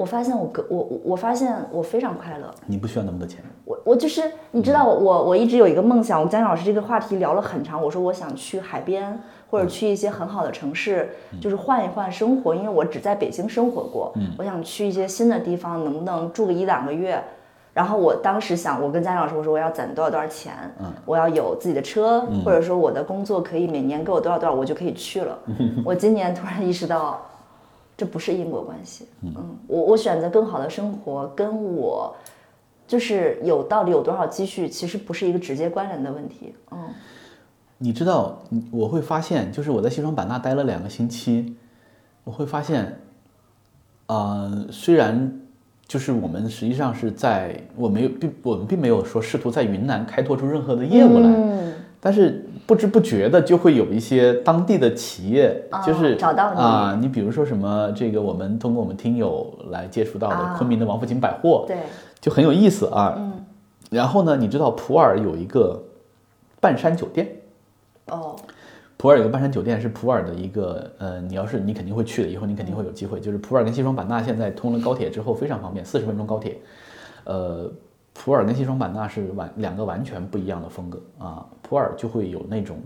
[0.00, 3.44] 我发现我个我我我发现我非常快乐，你不需要那么多钱。
[3.66, 17.22] 我我就是你知道我我我一直有一个梦想，我跟姜老师这个话题聊了很长，我说我想去海边或者去一些很好的城市，就是换一换生活，因为我只在北京生活过，我想去一些新的地方，能不能住个一两个月？
[17.74, 20.54] 然后我当时想，我跟佳老师我说我要攒多少多少钱，
[21.04, 25.38] 我要有自己的车，或者说我的工作可以每年给我多少多少，我就可以去了。
[25.84, 27.20] 我今年突然意识到，
[28.00, 29.06] 这不是因果关系。
[29.20, 29.34] 嗯，
[29.66, 32.16] 我我选择更好的生活，跟我
[32.88, 36.54] 就是有到底有多少积蓄，其实不是一个直接关联的问题。
[36.70, 36.78] 嗯，
[37.76, 41.54] 你知道，你我会发现，就是我在西双版纳待了两个星期，
[42.24, 42.98] 我会发现，
[44.06, 45.38] 呃，虽然
[45.86, 61.78] 就是我们实际上是在我没有并我们并没有说试图在云南开拓出任何的业务来，嗯，但是不知不觉的就会有一些当地的企业，哦就是找到你啊，你比如说什么这个我们通过我们听友来接触到的啊昆明的王府井百货，对，
[62.20, 63.18] 就很有意思啊。
[63.90, 65.82] 然后呢，你知道普洱有一个
[66.60, 67.28] 半山酒店，
[68.06, 68.36] 哦，
[68.96, 73.18] 普洱有个半山酒店是普洱的一个呃，你要是你肯定会去的，以后你肯定会有机会。
[73.18, 76.56] 就是普洱跟西双版纳现在通了高铁之后非常方便，四十分钟高铁。
[77.24, 77.68] 呃，
[78.12, 82.78] 普洱跟西双版纳是完两个完全不一样的风格啊，普洱就会有那种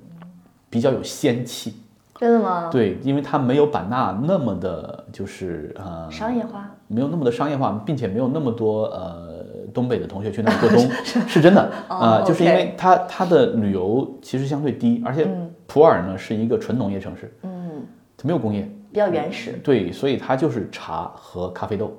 [0.70, 1.74] 比较有仙气，
[2.16, 2.68] 真的吗？
[2.70, 10.88] 对，因为它没有版纳那么的，就是呃商业化，没有那么的商业化，并且没有那么多呃东北的同学去那里过冬，
[11.26, 15.26] 是真的啊、哦就是因为它它的旅游其实相对低，而且
[15.66, 17.82] 普洱呢是一个纯农业城市，嗯，
[18.16, 21.92] 它没有工业，比较原始，对，所以它就是茶和咖啡豆。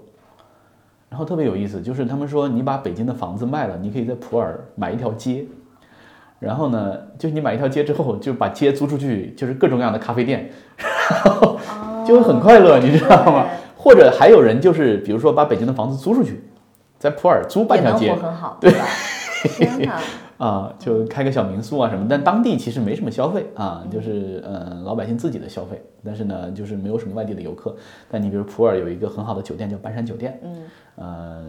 [1.10, 5.46] 然后特别有意思，就是他们说你把北京的房子卖了，你可以在普洱买一条街，
[6.40, 11.58] 然后呢，就是你买一条街之后，就把街租出去，就是各种各样的咖啡店，然后
[12.06, 13.46] 就会很快乐，你知道吗？
[13.78, 16.44] 或者还有人就是，比如说把北京的房子租出去，
[16.98, 18.16] 在普洱租半条街
[18.60, 18.86] 对吧？
[20.38, 27.76] 啊，就开个小民宿啊什么，但当地其实没什么消费啊，就是呃老百姓自己的消费，但是呢，就是没有什么外地的游客。
[28.10, 30.58] 但你比如普洱有一个很好的酒店叫半山酒店，嗯，
[30.98, 31.44] 呃，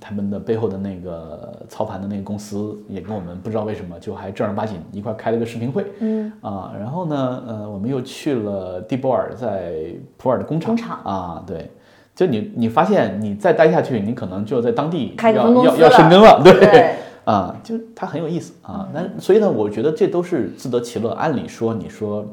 [0.00, 9.74] 他们的背后的那个操盘的那个公司也跟我们不知道为什么就还正儿八经一块开了个视频会，嗯啊，然后呢，呃，我们又去了蒂波尔在
[10.16, 11.70] 普洱的工厂，工厂啊，对。
[12.12, 16.94] 就你，你发现你再待下去，你可能就在当地开要要要生根了，对，对
[17.24, 18.88] 啊，就它很有意思啊。
[18.92, 21.10] 那所以呢，我觉得这都是自得其乐。
[21.10, 22.26] 按理说，你说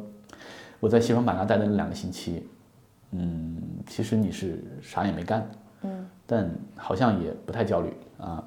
[0.80, 2.48] 我在西双版纳待的那两个星期，
[3.12, 5.50] 嗯，其实你是啥也没干，
[5.82, 8.44] 嗯，但好像也不太焦虑啊。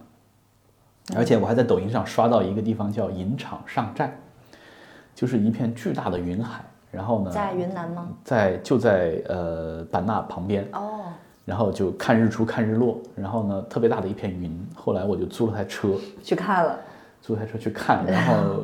[1.16, 4.16] 而且我还在抖音上刷到一个地方叫银场上寨，
[5.14, 8.08] 就是一片巨大的云海，然后呢，在云南吗？
[8.22, 11.00] 在就在呃版纳旁边，哦，
[11.50, 14.56] 然后就看日出看日落，然后呢特别大的一片云。
[14.72, 15.88] 后来我就租了台车，
[16.22, 16.78] 去看了，
[17.20, 18.62] 租台车去看，然后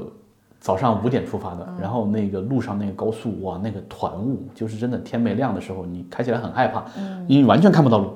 [0.61, 8.13] 早上五点出发嗯的，然后那个路上那个高速哇，那个团雾就是真的天没亮的时候，你开起来很害怕，嗯因为完全看不到路，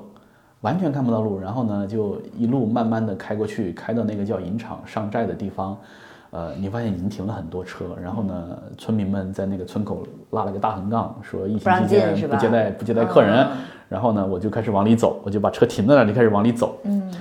[0.61, 1.37] 完全看不到路。
[1.37, 5.77] 然后呢，就一路慢慢的开过去，开到那个叫银场上寨的地方。
[6.29, 13.33] 呃，你发现已经停了很多车，然后呢，村民们在那个村口拉了个大横杠，说疫情期间不接待不接待客人。
[13.43, 13.57] 嗯
[13.91, 16.77] 然后呢，我就开始往里走，我就把车停在那里，开始往里走。
[16.83, 17.11] 嗯，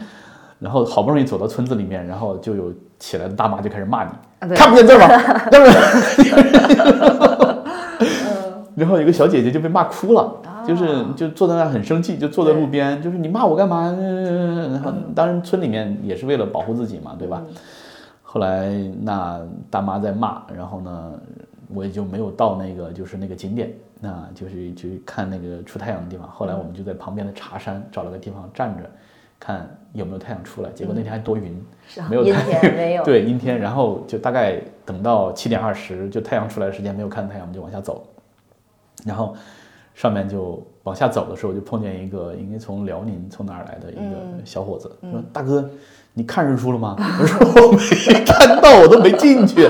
[0.60, 5.08] 然后好不容易走到村子里面，然后就有起来的大妈就开始骂你，啊看不见字儿吗？
[5.50, 5.74] 要不然，
[8.76, 10.32] 然后有个小姐姐就被骂哭了，
[10.64, 13.92] 就是就坐在那很生气，就坐在路边，就是你骂我干嘛？
[14.70, 17.42] 然后当然村里面也是为了保护自己嘛，对吧？
[18.22, 18.70] 后来
[19.02, 21.14] 那大妈在骂，然后呢，
[21.74, 26.26] 我也就没有到那个就是那个景点，那就是去看那个出太阳的地方。
[26.28, 28.82] 后来我们就在旁边的茶山找了个地方站着，
[29.38, 30.70] 看有没有太阳出来。
[30.70, 31.62] 结果那天还多云，
[32.08, 38.06] 没有太天没有， 对，阴天，然后就大概等到七点二十，就太阳出来的时间没有看太阳，我们就往下走，
[39.04, 39.34] 然后
[39.94, 45.68] 上面就往下走的时候，就碰见一个应该从辽宁从哪儿来的一个小伙子，说：“大哥，
[46.14, 49.68] 你看日出了吗？” 我说： “我没看到，我都没进去。”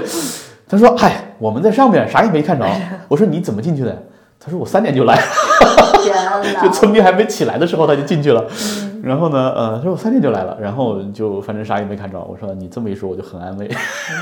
[0.68, 2.64] 他说：“嗨，我们在上面啥也没看着。”
[3.08, 4.02] 我说：“你怎么进去的？”
[4.40, 5.16] 他说：“我三点就来。”
[6.02, 8.42] 天哪， 就村民还没起来的时候他就进去了，
[9.02, 12.18] 然后呢，呃，他说我三点就来了，然后就反正啥也没看着。
[12.18, 13.68] 我说你这么一说我就很安慰，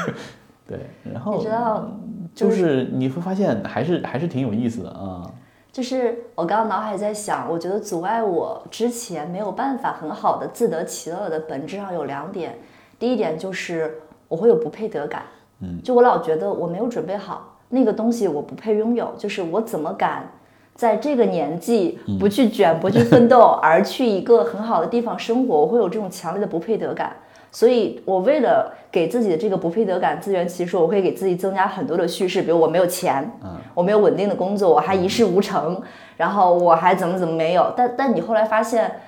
[0.67, 0.81] 对，
[1.13, 1.89] 然后你知道，
[2.35, 5.23] 就是你会发现还是还是挺有意思的啊，
[5.71, 12.59] 就是我刚刚脑海在想，我觉得阻碍我之前没有办法很好的自得其乐的本质上有两点。
[12.99, 15.23] 第一点就是我会有不配得感，
[15.61, 20.29] 嗯，就我老觉得我没有准备好那个东西，我不配拥有，就是我怎么敢
[20.75, 27.15] 在这个年纪 不去卷、不去奋斗，而去一个很好的地方生活，我会有这种强烈的不配得感。
[27.51, 33.29] 所以我为了给自己的这个不配得感自圆其说，我会给自己增加很多的叙事，比如我没有钱，
[33.75, 35.81] 我没有稳定的工作，我还一事无成，
[36.19, 37.73] 然后我还怎么怎么没有。
[37.75, 39.01] 但但你后来发现，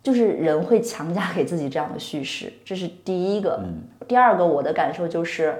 [0.00, 3.60] 就是人会强加给自己这样的叙事，这是第一个。
[4.06, 5.56] 第二个，我的感受就是，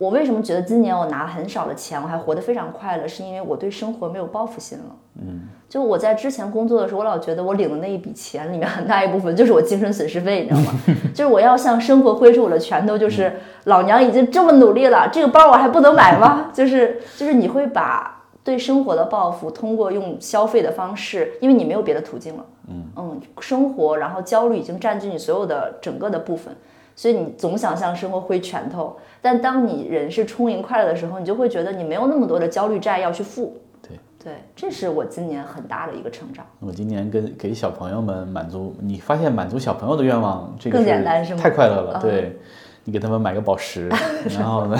[0.00, 4.84] 我为什么觉得今年我拿很少的钱，我还活得非常快乐，是因为我对生活没有报复心了。
[5.20, 10.80] 嗯，就我在之前工作的时候，我老觉得我领的那一笔钱里面很大一部分就是我精神损失费，你知道吗？
[11.14, 13.30] 就是我要向生活挥出我的拳头，就是
[13.64, 16.48] 老娘已经这么努力了，这个包我还不能买吗？
[16.54, 22.46] 就是就是你会把对生活的报复，通过用消费的方式，因为你没有别的途径了。
[22.68, 26.56] 嗯嗯，生活然后焦虑已经占据你所有的整个的部分，
[27.00, 28.94] 所以你总想向生活挥拳头。
[29.22, 33.56] 但当你人是充盈快乐的时候，你就会觉得你没有那么多的焦虑债要去付。
[33.80, 36.44] 对对，这是我今年很大的一个成长。
[36.58, 42.38] 我今年跟给小朋友们满足，你发现满足小朋友的愿望，这个更简单是吗太快乐了，嗯对。
[42.84, 43.88] 你给他们买个宝石，
[44.38, 44.76] 然后呢，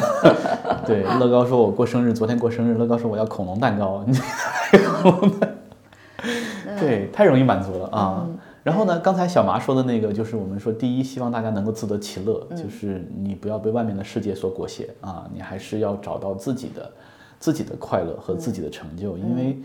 [0.87, 4.14] 对，乐高说我过生日，昨天过生日，乐高说我要恐龙蛋糕，你
[5.02, 5.56] 恐龙蛋，
[6.78, 8.26] 对，太容易满足了啊。
[8.70, 16.92] 然后呢，刚才小麻说的那个，就是我们说，第一，希望大家能够自得其乐，就是你不要被外面的世界所裹挟啊，你还是要找到自己的
[17.40, 19.59] 自己的快乐和自己的成就，因为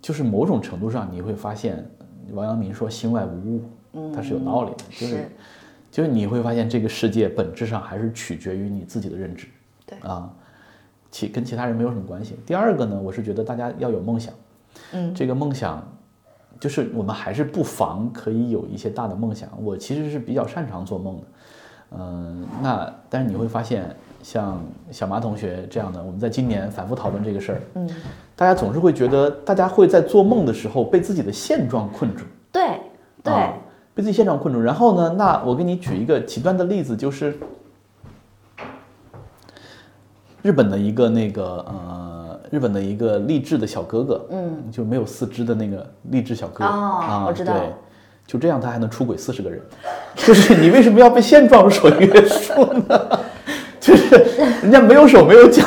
[0.00, 1.84] 就是某种程度上你会发现，
[2.32, 3.56] 王阳明说心外无
[3.92, 5.30] 物，它是有道理的，就是是。
[5.90, 9.48] 就是你会发现这个世界本质上还是取决于你自己的认知，
[9.84, 9.98] 对。
[10.08, 10.32] 啊，
[11.10, 12.36] 其跟其他人没有什么关系。
[12.46, 14.32] 第二个呢，我是觉得大家要有梦想，
[14.92, 15.84] 嗯，这个梦想
[16.60, 19.48] 就是我们还是不妨可以有一些大的梦想。
[19.60, 21.22] 我其实是比较擅长做梦的，
[21.98, 27.90] 嗯，那但是你会发现，像小麻同学这样的，我们在今年反复讨论这个事儿，嗯，
[28.36, 32.24] 大家总是会觉得，大家会在做梦的时候被自己的现状困住。
[32.52, 32.78] 对
[33.24, 33.54] 对，啊
[33.94, 34.60] 被自己现状困住。
[34.60, 37.36] 然后呢，那我给你举一个极端的例子，就是
[40.42, 42.09] 日本的一个那个呃，
[42.50, 47.72] 日本的一个励志的小哥哥，嗯，就没有四肢的那个励志小哥、哦啊，我知道对，
[48.26, 49.60] 就这样他还能出轨四十个人，
[50.16, 53.18] 就是你为什么要被现状所约束呢？
[53.80, 54.14] 就是
[54.62, 55.64] 人家没有手没有脚，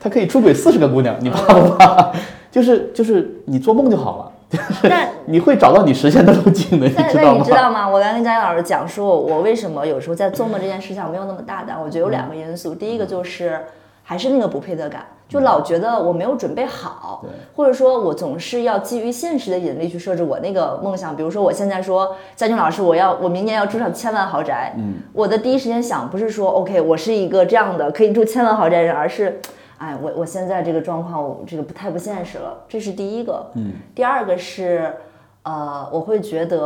[0.00, 2.12] 他可以出轨四十个姑娘，你怕不怕？
[2.50, 4.30] 就是就是你做梦就好了。
[4.88, 7.38] 但你会找到你实现的路径的，你知道吗？
[7.38, 7.88] 你知道吗？
[7.88, 11.76] 我刚跟佳佳老师讲说，我为什么有时候在做梦这件事上没有那么大胆？
[11.82, 13.58] 我觉得有两个因素，第一个就是
[14.04, 17.24] 还是那个不配得感，就老觉得我没有准备好，
[17.56, 21.16] 或者说我总是要基于现实的引力去设置我那个梦想。
[21.16, 29.40] 比如说我现在说，佳俊老师，我要我明年要住上千万豪宅，嗯，我的第一时间想不是说 OK，我是一个这样的可以住千万豪宅人，而是。
[29.76, 33.44] 哎，我我现在这个状况，我这个不太不现实了，这是第一个。
[33.54, 34.94] 嗯，第二个是，
[35.42, 36.58] 呃，我会觉得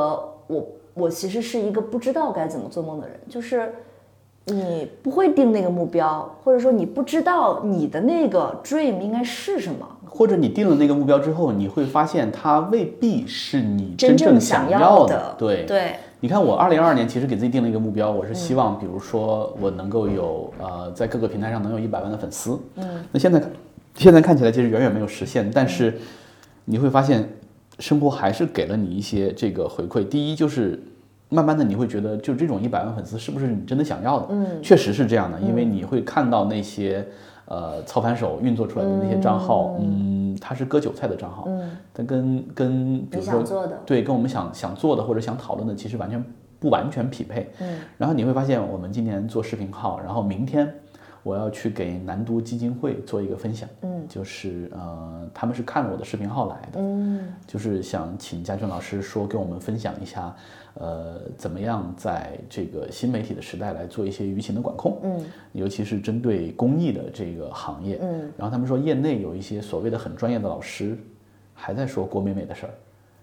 [0.47, 3.75] 我我其实是一个不知道该怎么做梦的人，就是
[4.49, 9.87] 你不会定那个目标，或者说你不知道你的那个 dream 应该是什么。
[10.11, 22.59] 或者你定了那个目标之后，你会发现它未必是你真正正想要要的对对，你看，我二零二二年其实给自己定了一个目标，我是希望，比如说我能够有呃，在各个平台上能有一百万的粉丝。
[22.77, 23.43] 嗯，那现在
[23.95, 25.97] 现在看起来其实远远没有实现，但是
[26.65, 27.29] 你会发现，
[27.79, 30.09] 生活还是给了你一些这个回馈。
[30.09, 30.83] 第一就是。
[31.29, 34.27] 慢慢的，你会觉得，就这种一百万粉丝是不是你真的想要的？
[34.31, 37.07] 嗯，确实是这样的，因为你会看到那些，
[37.45, 43.43] 呃，操盘手运作出来的那些账号，嗯，他是割韭菜的账号，嗯，他跟跟比如说
[43.85, 46.25] 对，跟我们想想做的或者想讨论的其实完全
[46.59, 47.51] 不完全匹配。
[47.61, 50.73] 嗯，然后你会发现，我们今年做视频号，然后明天
[51.23, 53.69] 我要去给南都基金会做一个分享。
[53.83, 56.81] 嗯，就是呃，他们是看了我的视频号来的。
[56.81, 60.35] 嗯，就是想请嘉俊老师说跟我们分享一下，
[60.81, 64.99] 呃，怎么样在这个新媒体的时代来做一些舆情的管控。
[65.03, 65.21] 嗯，
[65.53, 67.99] 尤其是针对公益的这个行业。
[68.01, 70.97] 嗯，然后他们说业内有一些所谓的很专业的老师，
[71.53, 72.75] 还在说郭美美的事儿。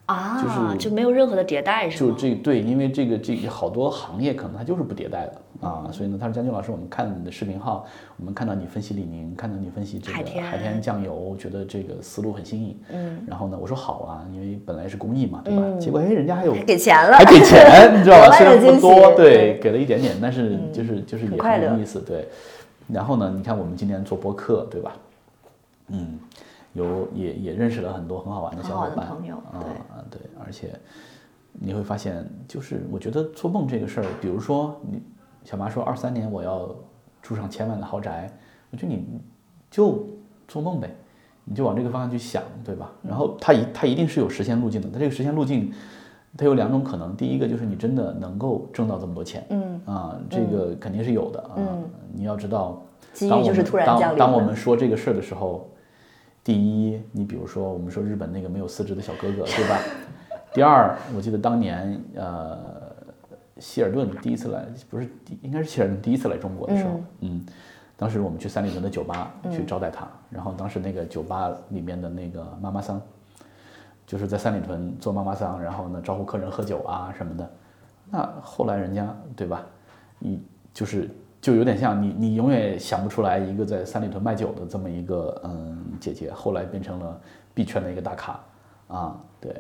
[0.06, 2.16] 啊，就是就没有任何的迭代是就吗？
[2.18, 7.88] 这对，因为这个这个好多行业可能它就是不迭代的啊，所以呢，他说将军老师，我们看你的视频号，
[8.18, 12.78] 我们看到你分析李宁，看到你分析这个海天海天酱油，觉得这个思路很新颖。
[12.92, 15.64] 嗯，然后呢，我说好啊，因为本来是公益嘛，对吧？
[15.80, 18.30] 结果哎，人家还有还给钱了，还给钱，你知道吧？
[18.30, 22.28] 外 虽然不惊多，对对，给了一点点，但是就是就是也快乐很有意思，对。
[22.88, 24.96] 然后呢，你看我们今年做播客，对吧？
[25.90, 26.20] 嗯，
[26.76, 29.58] 有也也认识了很多很好玩的小伙伴，朋友啊
[30.12, 30.80] 对对，而且
[31.52, 35.02] 你会发现，就是我觉得做梦这个事儿，比如说你
[35.44, 36.70] 小妈说二三年我要
[37.22, 38.32] 住上千万的豪宅，
[38.70, 39.04] 我觉得你
[39.72, 40.06] 就
[40.48, 40.96] 做梦呗，
[41.44, 42.92] 你就往这个方向去想，对吧？
[43.02, 45.74] 然后它一它一定是有实现路径的，它这个实现路径。
[46.38, 51.56] 它有两种可能，第一个就是你真的能够挣到这么多钱，嗯啊，这个肯定是有的啊。
[52.14, 52.84] 你要知道，
[53.14, 55.66] 机当我们遇就是突然降当临的当我们说这个事儿的时候，
[56.46, 59.80] 第一，你比如说我们说日本那个没有四肢的小哥哥，对吧？
[60.54, 62.96] 第二，我记得当年呃，
[63.58, 67.44] 希尔顿第一次来，不是第应该是希尔顿第一次来中国的时候，嗯
[67.98, 73.02] 当时我们去三里屯的酒吧去招待他，然后当时那个酒吧里面的那个妈妈桑，
[74.06, 77.50] 就是在三里屯做妈妈桑，然后呢招呼客人喝酒啊什么的。
[78.12, 79.66] 那后来人家对吧，
[80.20, 80.44] 你
[80.76, 81.10] 就是
[81.46, 87.22] 就有点像你，你永远想不出来一个在三里屯卖酒的这么一个嗯姐姐，后来变成了
[87.54, 88.40] 币圈的一个大咖
[88.88, 89.54] 啊，对，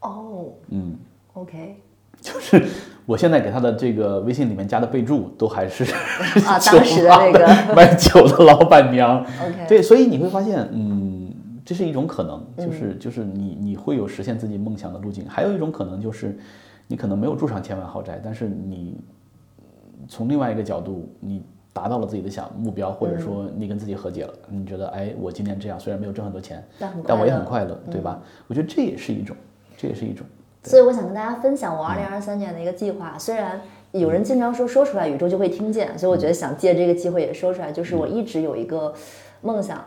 [0.00, 0.48] 哦。
[0.68, 0.94] 嗯
[1.32, 1.76] ，，OK，
[2.20, 2.62] 就是
[3.06, 5.82] 我现在给他的这个微信里面加的备注都还是
[6.44, 7.48] 啊酒当时的那个。
[7.74, 9.66] 卖酒的老板娘，OK。
[9.66, 11.32] 对，所以你会发现，嗯，
[11.64, 12.66] 这是一种可能，嗯。
[12.66, 16.38] 就是就是你你会有实现自己梦想的路径，还有一种可能就是
[16.86, 19.00] 你可能没有住上千万豪宅，但是你
[20.08, 21.42] 从另外一个角度，你
[21.72, 28.20] 达到了自己的想目标，或者嗯说你跟自己和解了，你觉得，哎，我今天这样，虽然没有挣很多钱，但但我也很快乐，对吧？
[28.48, 29.36] 我觉得这也是一种，
[29.76, 30.26] 这也是一种。
[30.64, 33.16] 所以我想跟大家分享我二零二三年的一个计划。
[33.18, 33.60] 虽然
[33.92, 38.92] 有人经常说说出来宇宙就会听见，所以我觉得想借这个机会也说出来，就是我一直有一个
[39.40, 39.82] 梦想，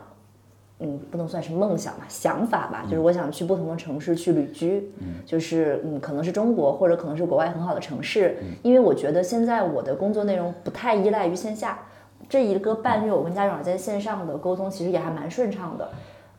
[0.84, 4.92] 嗯，不能算是梦想吧，想法吧，就是我想去不同的城市去旅居，
[5.24, 11.78] 就是嗯，可能是中国或者可能是国外很好的城市，因为我觉得现在我的工作内容不太依赖于线下。
[12.28, 15.88] 这一个半月，我跟家长在线上的沟通其实也还蛮顺畅的，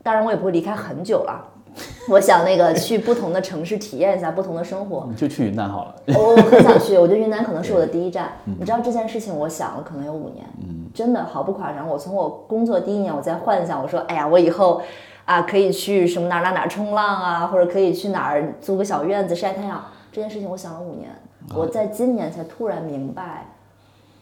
[0.02, 1.46] 当然我也不会离开很久了。
[2.10, 8.32] 我想那个去不同的城市体验一下不同的生活， 你就去云南好了，我我很想去，我觉得云南可能是我的第一站。
[8.46, 10.46] 你知道这件事情，我想了可能有五年，
[10.94, 11.88] 真的毫不夸张。
[11.88, 14.82] 我从我工作第一年，我在幻想，我说，哎呀，我以后
[15.26, 19.84] 啊可以去什么哪儿哪儿哪儿冲浪啊，或者可以去哪儿租个小院子晒太阳。
[20.12, 21.10] 这件事情我想了五年，
[21.54, 23.48] 我在今年才突然明白，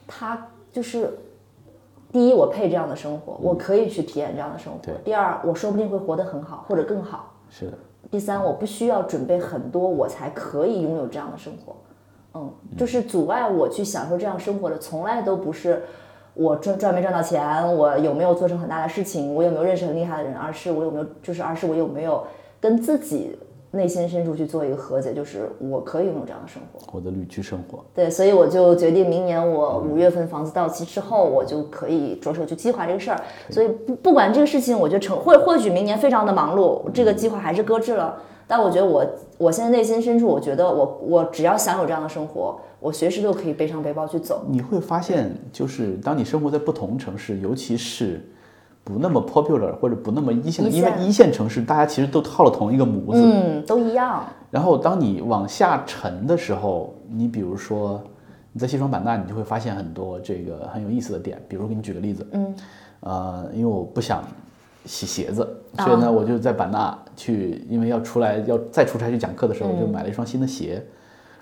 [0.08, 1.20] 它就是。
[2.12, 4.80] 第一，我配这样的生活，我可以去体验这样的生活。
[5.04, 7.32] 第二，我说不定会活得很好，或者更好。
[7.56, 7.74] 是的，
[8.10, 11.76] 第三，我不需要准备很多，我才可以拥有这样的生活。
[12.34, 15.84] 嗯，就是阻碍我去享受这样生活的，从来都不是
[16.34, 22.26] 我赚赚没赚到钱，我有没有做成很大的事情，我有没有认识很厉害的人，而是我有没有，就是而是我有没有
[22.60, 23.38] 跟自己
[23.76, 26.80] 内心深处去做一个和解，就是我可以拥有这样的生活。
[26.91, 33.19] 我的旅居生活，对，所以我就决定明年我五月份房子到期之后，我就可以着手去计划这个事儿。
[33.49, 38.15] 所以不不管这个事情，我觉得成或或许明年非常的忙碌，这个计划还是搁置了。
[38.45, 39.03] 但我觉得我
[39.39, 44.43] 我现在内心深处，我觉得我我只要想有这样的生活，我随时都可以背上背包去走。
[44.47, 48.21] 你会发现，就是当你生活在不同城市，尤其是
[48.84, 53.21] 不那么 popular 或者不那么一线因为一线城市大家其实都套了同一个模子。
[53.23, 54.25] 嗯，都一样。
[54.51, 58.01] 然后当你往下沉的时候，你比如说
[58.51, 61.41] 你在西双版纳，你就会发现很多这个很有意思的点。
[61.47, 62.55] 比如给你举个例子，嗯，
[62.99, 64.23] 呃，因为我不想
[64.86, 70.84] 洗鞋子，所以呢，我就在版纳去，因为要出来要再出差去讲课的时候，我就买了一双新的鞋。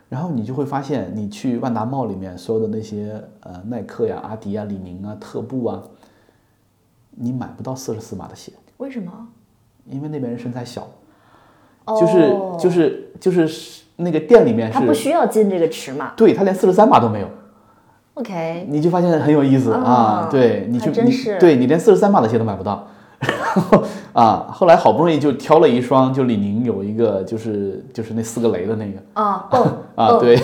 [0.07, 5.81] 然后你就会发现，你去万达茂里面所有的那些呃耐克呀、阿迪啊、李宁啊、特步啊，
[7.11, 9.11] 你买不到四十四码的鞋，为什么？
[9.89, 10.87] 因为那边人身材小，
[11.99, 16.13] 就是哦就是就是那个店里面他不是，需要进这个尺码。
[16.15, 17.27] 对他连四十三码都没有
[18.13, 20.27] ，OK，你就发现很有意思啊啊。
[20.29, 22.87] 对你就你是对你连四十三码的鞋都买不到。
[23.21, 23.83] 然后
[24.13, 28.99] 啊，后来好不容易就挑了一双，就李宁有一个就是就是那四个雷的那个，
[29.95, 30.39] 啊，对，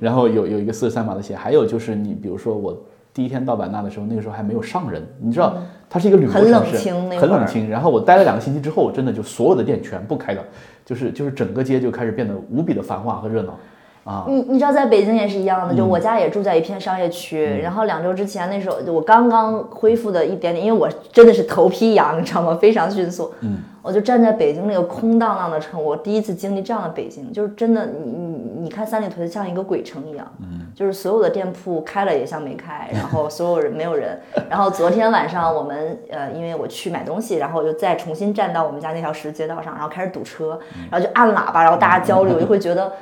[0.00, 2.76] 然后有有一个四十三码的鞋，还有就是你比如说我
[3.14, 5.54] 第一天到版纳的时候，那个时候还没有上人，你知道
[5.92, 7.68] 它是一个旅游很冷城市，清那会儿很冷清。
[7.68, 10.42] 然后我待了两个星期之后，真的就所有的店全部开了，
[10.86, 13.58] 就是就是整个街就开始变得无比的繁华和热闹
[14.04, 14.24] 啊。
[14.28, 22.56] 你你知道，在北京也是一样的，就嗯我家也住在一片商业区，然后两周之前那时候我刚刚恢复的一点点，因为我真的是头皮痒，你知道吗？
[22.60, 40.58] 非常迅速，嗯，我就站在北京那个空荡荡的城，我第一次经历这样的北京，就是真的，你你你看三里屯像一个鬼城一样，嗯，就是所有的店铺开了也像没开，然后所有人没有人，然后昨天晚上我们呃，因为我去买东西，然后我就再重新站到我们家那条十字街道上，然后开始堵车，
[40.90, 42.92] 然后就按喇叭，然后大家交流，我就会觉得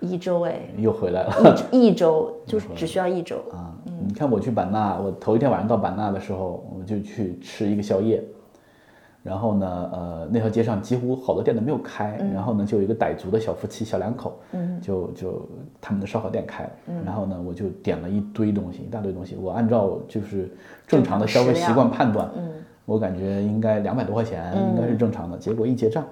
[0.00, 0.60] 一周哎。
[0.76, 3.72] 又回来了一一周 就是只需要一周，啊！
[4.06, 8.22] 你看我去版纳，我头一天晚上到版纳的时候，我就去吃一个宵夜。
[9.26, 15.48] 然后呢，呃，那条街上几乎好多店都没有开，然后呢，就有一个傣族的小夫妻、小两口，嗯，就就
[15.80, 16.70] 他们的烧烤店开了，
[17.04, 20.48] 然后呢，我就点了一堆东西，一大堆东西，我按照就是
[20.86, 22.52] 正常的消费习惯判断，嗯，
[22.84, 26.04] 我感觉应该两百多块钱应该是正常的，结果一结账，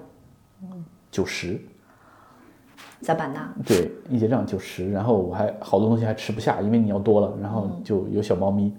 [1.09, 1.59] 九十，
[2.99, 8.73] 在版纳，对，一结账九十，然后我还好多东西还吃不下，因为你要多了，然后就有小猫咪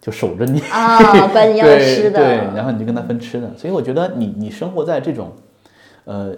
[0.00, 3.54] 就守着你啊管你要对吃的对，然后你就跟他分吃的。
[3.56, 5.30] 所以我觉得你你生活在这种，
[6.04, 6.34] 呃，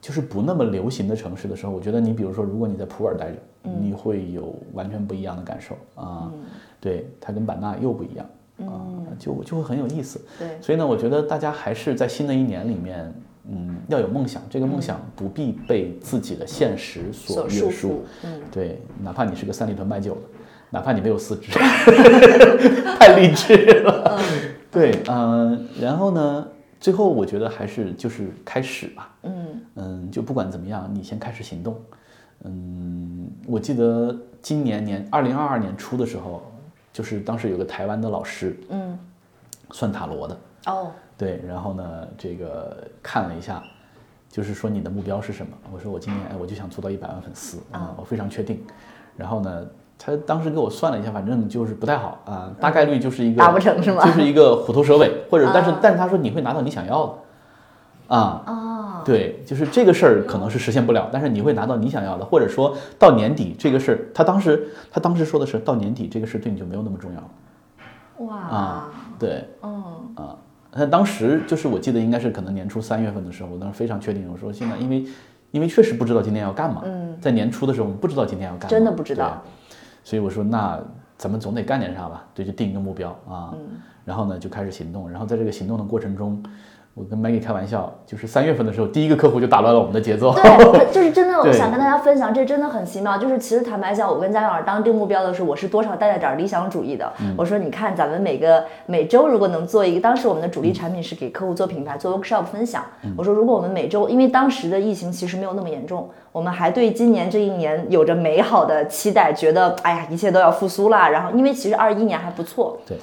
[0.00, 6.30] 就是不那么流行的城市的时候，我觉得你比如说，如果你在普洱待着，你会有完全不一样的感受啊。
[6.80, 8.26] 对，它跟版纳又不一样
[8.66, 8.84] 啊，
[9.18, 10.20] 就就会很有意思。
[10.38, 13.12] 对所以呢，我觉得大家还是在新的一年里面，
[13.50, 14.42] 嗯，要有梦想。
[14.48, 17.88] 这个梦想不必被自己的现实所约束。
[17.90, 17.94] 缚
[18.24, 20.20] 嗯，对，哪怕你是个三里屯卖酒的，
[20.70, 21.50] 哪怕你没有四肢，
[22.98, 24.18] 太励志了。
[24.70, 26.46] 对，嗯、然后呢，
[26.78, 29.14] 最后我觉得还是就是开始吧。
[29.22, 31.76] 嗯嗯，就不管怎么样，你先开始行动。
[32.44, 36.42] 嗯，我记得今年年二零二二年初的时候，
[36.92, 38.98] 就是当时有个台湾的老师嗯，
[39.72, 43.62] 算塔罗的，哦，对，然后呢，这个看了一下，
[44.30, 45.52] 就是说你的目标是什么？
[45.72, 48.62] 我说我今年哎，我就想做到一百万粉丝啊、我非常确定。
[49.16, 49.66] 然后呢，
[50.02, 54.02] 他当时给我算了一下，反正就是不太好啊、大概率就是一个达不成是吗？
[54.06, 68.26] 就是一个虎头蛇尾，或者但是、啊但是他说你会拿到你想要的，啊、哦，对，就是这个事儿可能是实现不了，但是你会拿到你想要的，或者说到年底这个事儿，他当时他当时说的是到年底这个事对你就没有那么重要了。
[68.26, 68.88] 哇，啊，
[69.18, 69.44] 对。
[69.62, 69.84] 嗯。
[70.16, 70.36] 啊，
[70.72, 75.04] 那当时就是我记得应该是可能年初三月份的时候，我当时非常确定，我说现在因为
[75.50, 79.42] 因为确实不知道今天要干嘛，嗯，在年初的时候我们不知道今天要干嘛，真的不知道。
[79.44, 79.50] 对，
[80.10, 80.82] 所以我说那
[81.16, 86.42] 咱们总得干点啥吧，对，就定一个目标啊，嗯然后呢就开始行动，然后在这个行动的过程中。
[86.92, 90.34] 我跟 Maggie 开玩笑，就是三月份的时候，第一个客户就打乱了我们的节奏。
[90.34, 93.16] 对，就是真的， 我对想跟大家分享，这真的很奇妙。
[93.16, 97.10] 就是其实坦白讲，我跟佳颖老师当定目标的时候，我是多少带着点理想主义的。
[97.20, 102.84] 嗯我说，你看咱们每个每周如果能做一个，当时我们的主力产品是给客户做品牌、做 workshop 分享。
[103.04, 111.08] 嗯我说，如果我们每周，因为当时的疫情其实没有那么严重，我们还对今年这一年有着美好的期待，觉得哎呀，一切都要复苏啦。
[111.08, 112.98] 然后，因为其实二一年还不错，对，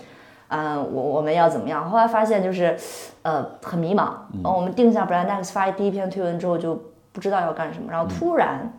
[0.49, 1.89] 嗯，我我们要怎么样？
[1.89, 2.77] 后来发现就是，
[3.21, 4.11] 呃，很迷茫。
[4.43, 6.81] 然后我们定下 Brand X 发第一篇推文之后，就
[7.11, 7.91] 不知道要干什么。
[7.91, 8.71] 然后突然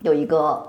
[0.00, 0.66] 有一个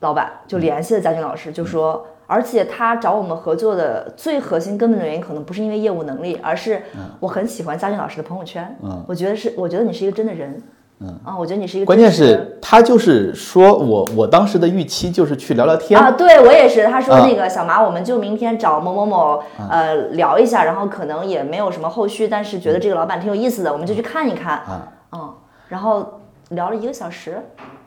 [0.00, 6.82] 老板就联系了佳俊老师，就说，而且他找我们合作的最核心根本的原因，可能不是因为业务能力，而是
[7.18, 8.76] 我很喜欢佳俊老师的朋友圈。
[8.82, 10.62] 嗯，我觉得是，我觉得你是一个真的人。
[11.00, 16.86] 嗯啊，我觉得你是一个关键是他就是说我我当时的预期就是去聊聊天，啊，对我也是。
[16.86, 24.54] 他说啊那个小马，我们就明天找某某某呃聊一下，然后可能也没有什么后续，但是觉得这个老板挺有意思的，我们就去看一看。
[24.60, 25.34] 啊，嗯，
[25.68, 26.20] 然后
[26.50, 27.42] 聊了一个小时，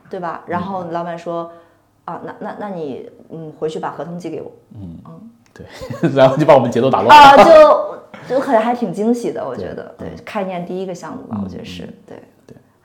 [0.08, 0.42] 对吧？
[0.46, 1.50] 然后嗯老板说
[2.04, 5.66] 啊，那那那你嗯回去把合同寄给我嗯嗯对，
[6.14, 7.10] 然后就把我们节奏打乱。
[7.10, 12.18] 啊，就就很还挺惊喜的，我觉得对开年第一个项目吧，我觉得是对对，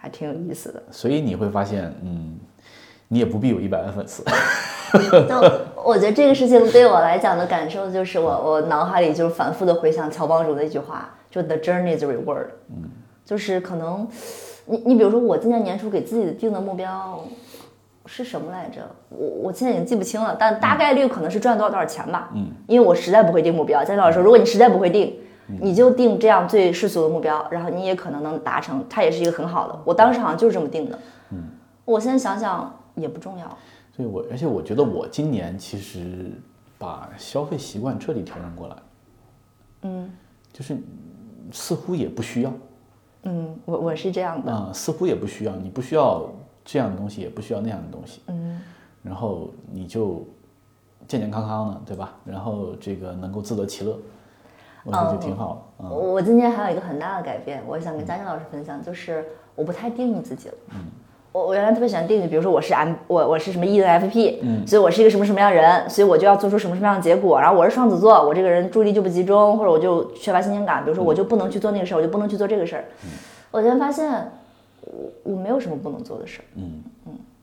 [0.06, 0.84] 还挺有意思的。
[0.92, 2.38] 所以你会发现，嗯，
[3.08, 4.24] 你也不必有一百万粉丝。
[5.28, 5.42] 那
[5.84, 12.50] 我觉得这个事情对我来讲的感受，就是我我脑海里就是反复的回想乔帮主的一句话，就 The journey is reward。
[12.70, 12.84] 嗯，
[13.26, 14.08] 就是可能
[14.68, 17.20] 你你比如说我今年年初给自己定的目标
[18.06, 18.82] 是什么来着？
[19.10, 22.30] 我我现在已经记不清了，但大概率可能是赚多少多少钱吧。
[22.36, 23.84] 嗯，因为我实在不会定目标。
[23.84, 25.20] 佳老师说，如果你实在不会定。
[25.48, 29.80] 你就定这样最世俗的目标，然后你也可能能达成，它也是一个很好的。
[29.86, 31.00] 我当时好像就是这么定的。
[31.32, 31.44] 嗯，
[31.86, 33.58] 我现在想想也不重要。
[33.96, 36.32] 所以我而且我觉得我今年其实
[36.78, 38.76] 把消费习惯彻底调整过来，
[39.84, 40.12] 嗯
[40.52, 40.78] 就是
[41.52, 42.54] 似乎也不需要
[43.24, 44.52] 嗯，我我是这样的。
[44.52, 46.30] 啊、似乎也不需要，你不需要
[46.64, 48.60] 这样的东西，也不需要那样的东西，嗯
[49.02, 50.26] 然后你就
[51.08, 52.16] 健健康康的，对吧？
[52.26, 53.98] 然后这个能够自得其乐，
[54.86, 55.74] 我觉得就挺好。
[55.78, 59.26] 我我今天还有一个很大的改变，我想跟佳欣老师分享，就是
[59.56, 60.56] 我不太定义自己了。
[60.74, 60.78] 嗯，
[61.32, 67.40] 我我原来特别喜欢定义，比如说我是 M，我我是什么 ENFP，嗯，所以我是一个什么什么样的人，所以我就要做出什么什么样的结果。
[67.42, 72.86] 然后我是双子座，我这个人注意力就不集中，或者我就缺乏新鲜感，比如说我就不能去做那个事儿，我就不能去做这个事儿。
[73.52, 74.32] 我现在发现，
[74.82, 76.46] 我我没有什么不能做的事儿。
[76.56, 76.84] 嗯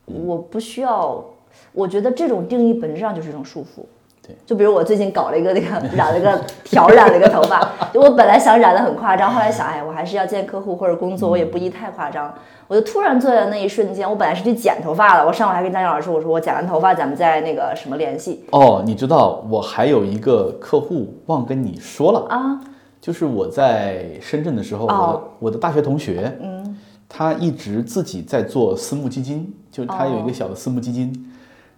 [0.07, 1.24] 我不需要，
[1.72, 3.84] 我觉得这种定义本质上就是一种束缚。
[4.25, 5.66] 对，就比如我最近搞了一个那个
[5.97, 7.61] 染了个挑染了一个头发，
[7.93, 12.33] 就我本来想染的很夸张，后来想，哎，我还是要见客户或者工作，我也不宜太夸张。
[12.68, 18.45] 我就突然坐在那一瞬间，我本来是去剪头发了，我上午还跟张老师说，我说我剪完头发咱们再那个什么联系。
[18.53, 22.61] 哦，你知道我还有一个客户忘跟你说了，啊，
[23.01, 31.12] 就是我在深圳的时候，我的哦我的大学同学，嗯，他一直自己在做私募基金，就他有一个小的私募基金，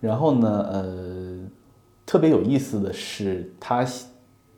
[0.00, 0.84] 然后呢，呃，
[2.06, 3.84] 特别有意思的是，他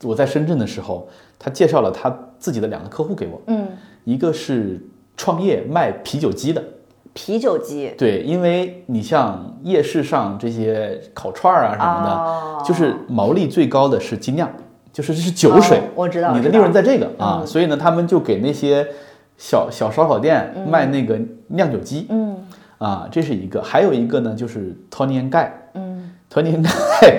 [0.02, 3.66] 我在深圳的时候，他介绍了他自己的两个客户给我，嗯，
[4.04, 4.80] 一个是
[5.16, 6.62] 创业卖啤酒机的，
[7.14, 12.62] 啤酒机对，因为你像夜市上这些烤串儿啊什么的，哦。
[12.66, 14.50] 就是毛利最高的是精酿，
[14.92, 17.46] 就是这是酒水，哦我知道你的利润在这个啊，嗯。
[17.46, 18.86] 所以呢，他们就给那些
[19.38, 21.18] 小小烧烤店卖那个
[21.48, 22.36] 酿酒机，嗯。
[22.78, 26.12] 啊，这是一个，还有一个呢就是 Tony and Guy，嗯。
[26.30, 27.16] Tony and Guy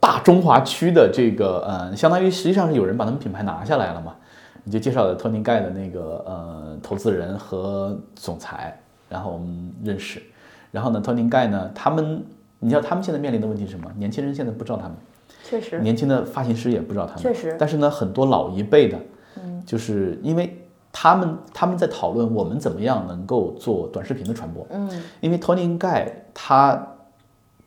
[0.00, 4.16] 大中华区的这个呃，相当于实际上是有人把他们品牌拿下来了嘛，
[4.64, 10.22] 你就介绍了 Tony Guy 的那个呃投资人和总裁，然后我们认识，
[10.70, 12.24] 然后呢，Tony Guy 呢，他们
[12.58, 13.90] 你知道他们现在面临的问题是什么？
[13.96, 14.96] 年轻人现在不知道他们，
[15.44, 17.22] 确实，年轻的发型师也不知道他们。
[17.22, 17.54] 确实。
[17.58, 18.98] 但是呢，很多老一辈的，
[19.36, 19.62] 嗯。
[19.66, 20.56] 就是因为
[20.90, 24.66] 他们他们在讨论我们怎么样能够做短视频的传播。
[24.70, 24.90] 嗯，
[25.20, 26.86] 因为 Tony 盖他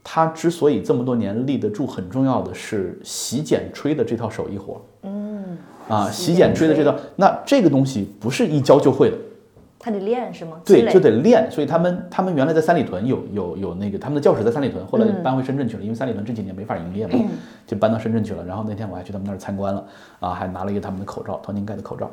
[0.03, 4.81] 他之所以这么多年立得住，很重要的是洗剪吹的这套手艺活。
[5.03, 9.17] 嗯，啊，洗剪吹的这套，那这个东西不是一教就会的。
[9.79, 10.61] 他得练是吗？
[10.63, 11.51] 对，就得练。
[11.51, 17.19] 所以他们他们原来在三里屯有有有那个他们的教室在三里屯，后来嗯搬回深圳去了，因为三里屯这几年没法营业嘛，
[17.67, 18.45] 就搬到深圳去了。
[18.45, 19.85] 然后那天我还去他们那儿参观了，
[20.21, 22.09] 啊，还拿了一个他们的口罩，托宁盖的口罩。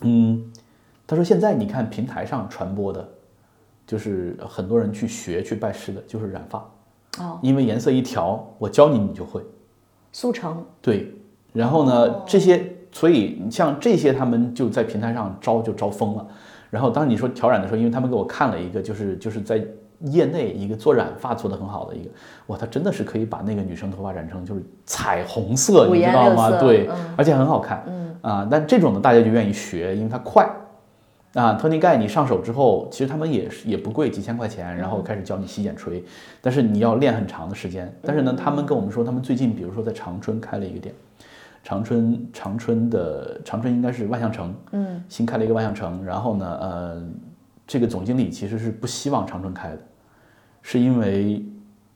[0.00, 0.52] 嗯，
[1.06, 3.08] 他说现在你看平台上传播的，
[3.86, 6.68] 就是很多人去学去拜师的，就是染发，
[7.20, 9.40] 哦，因为颜色一调，我教你你就会。
[10.12, 11.14] 速成，对，
[11.52, 16.26] 然后呢，这些，所以你像这些，他们就在平台上招就招疯了。
[16.70, 19.62] 然后当你说调染的时候，因为他们给我看了一个，就是就是在
[20.00, 22.10] 业内一个做染发做得很好的一个，
[22.46, 26.50] 哇，他真的是可以把那个女生头发染成就是彩虹色，五你知道吗？
[26.58, 27.84] 对，嗯而且很好看。
[27.86, 30.48] 嗯啊，但这种呢大家就愿意学，因为它快。
[31.34, 36.02] 啊，托尼盖你上手之后，其实他们也是也不贵，几千块钱，然后开始教你洗剪吹，
[36.40, 37.92] 但是你要练很长的时间。
[38.02, 40.94] 但是呢，他们跟我们说，他们最近比如说在长春开了一个店，
[41.62, 47.02] 长春长春的长春应该是万象城，嗯，新开了一个万象城，然后呢，呃，
[47.66, 49.78] 这个总经理其实是不希望长春开的，
[50.62, 51.44] 是因为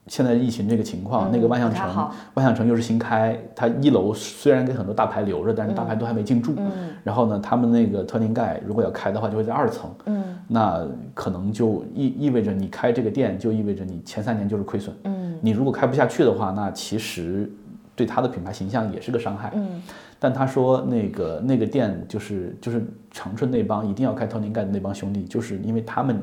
[0.08, 6.54] 现在疫情这个情况，那个万象城万象城又是新开，它一楼虽然给很多大牌留着，但是大牌都还没进驻。
[6.56, 6.70] 嗯，
[7.04, 9.88] 然后呢，他们那个特宁盖如果要开的话，就会在二层。
[10.06, 10.84] 嗯，那
[11.14, 14.94] 可能就意意味着你开这个店，就意味着你前三年就是亏损。
[15.04, 17.48] 嗯，你如果开不下去的话，那其实
[17.94, 19.52] 对他的品牌形象也是个伤害。
[19.54, 19.80] 嗯，
[20.18, 26.20] 但他说那个那个店就是就是长春那帮一定要开特宁盖的那帮兄弟，就是因为他们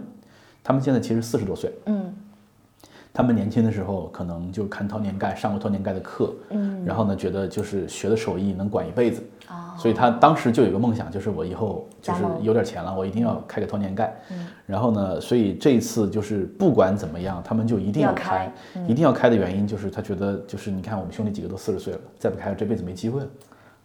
[0.62, 1.74] 他们现在其实四十多岁。
[1.86, 2.14] 嗯
[3.14, 9.76] 他们年轻的时候可能就看掏年盖，上过掏年盖的课，嗯，然后呢，觉得就是学的手艺能管一辈子，哦。
[9.78, 23.28] 所以他当时就有个梦想，就是我以后就是有点钱了，我一定要开个掏年盖，嗯，然后呢，所以这一次就是不管怎么样，他们就一定要开，开一定要开的原因就是他觉得就是你看我们兄弟几个都四十岁了，再不开这辈子没机会了，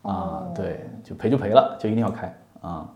[0.03, 2.89] 啊，对，就赔就赔了，就一定要开啊。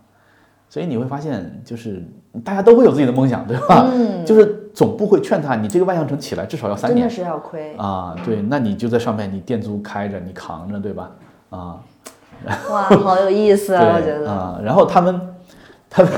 [0.70, 2.06] 所以你会发现，就是
[2.44, 3.88] 大家都会有自己的梦想，对吧？
[3.90, 7.74] 嗯，就是总部会劝他，你这个万象城起来至少要三年真的是要亏。
[7.74, 11.10] 啊，对，那你就在上面，你店租开着，你扛着，对吧？
[11.50, 11.80] 啊，
[12.70, 13.96] 哇，好有意思啊！
[13.96, 15.20] 我觉得，啊，然后他们，
[15.90, 16.12] 他们，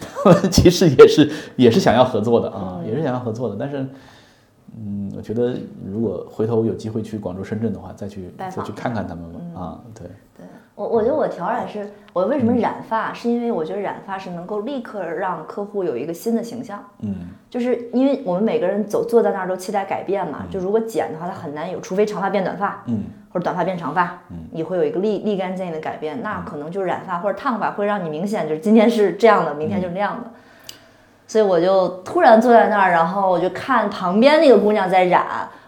[0.00, 3.84] 他们其实也是也是想要合作的啊，也是想要合作的，但是，
[4.78, 10.46] 嗯，我觉得如果回头有机会去广州、深圳的话，再去再去看看他们吧啊，对对，
[10.76, 16.84] 我我觉得我调染是我为什么染发，是因为我觉得染发是能够立刻让客户有一个新的形象。
[17.00, 17.14] 嗯，
[17.48, 26.22] 就是因为我们每个人走坐在那儿都期待改变嘛，就如果剪的话，它很难有，除非长发变短发，嗯，或者短发变长发，嗯，你会有一个立立竿见影的改变。
[26.22, 30.30] 那可能就是染发或者烫发会让你明显就是今天是这样的，明天就是那样的。
[31.26, 35.24] 所以我就突然坐在那儿，然后我就看旁边那个姑娘在染，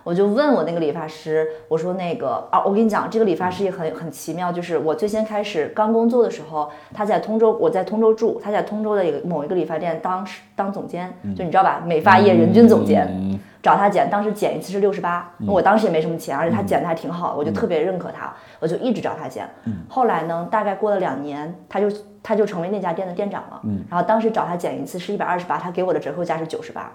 [0.08, 13.06] 我就问我那个理发师，我说那个啊，我跟你讲，这个理发师也很很奇妙，就是我最先开始刚工作的时候，他在通州，我在通州住，他在通州的一个某一个理发店当当总监，就你知道吧，美发业人均总监。
[13.06, 19.46] 嗯找他剪，当时剪一次是六十八，我当时也没什么钱，而且他剪的还挺好的，我就特别认可他，我就一直找他剪。
[19.88, 21.90] 后来呢，大概过了两年，他就
[22.22, 23.60] 他就成为那家店的店长了。
[23.90, 26.92] 然后当时找他剪一次是一百二十八，他给我的折扣价是九十八。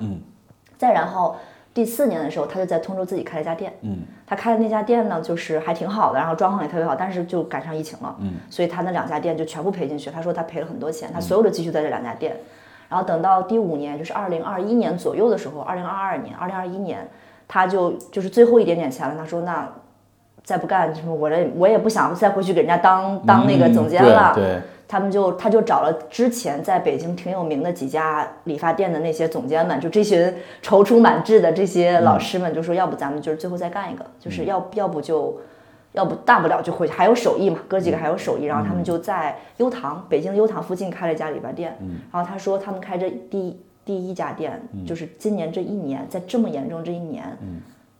[0.78, 1.36] 再然后
[1.74, 3.74] 第四年的时候，他就在通州自己开了一家店。
[3.82, 8.16] 嗯，他开的那家店呢，就是还挺好的，然后装潢也特别好，但是就赶上疫情了。
[8.20, 10.12] 嗯，所以他那两家店就全部赔进去。
[10.12, 12.36] 他说他赔了很多钱，他所有的积蓄在这两家店。
[12.90, 17.10] 然后等到第五年，就是二零二一年左右的时候，二零二二年、二零二一年，
[17.48, 19.16] 他就就是最后一点点钱了。
[19.18, 19.68] 他说那
[20.44, 24.34] 再不干什么，我这我也不想再回去给人家当当那个总监了。
[24.34, 35.40] 嗯对对他们就他就找了之前在北京挺有名的几家理发店的那些总监们，就这群踌躇满志的这些老师们，就说要不咱们就是最后再干一个，就是要要不就。
[35.94, 41.78] 要不大不了就回去，还有手艺嘛，哥几个还有手艺，然后他们就在悠唐，北京悠唐附近开了一家理发店。
[42.12, 47.38] 然后他说他们开这第第一家店，就是今年这一年，在这么严重这一年，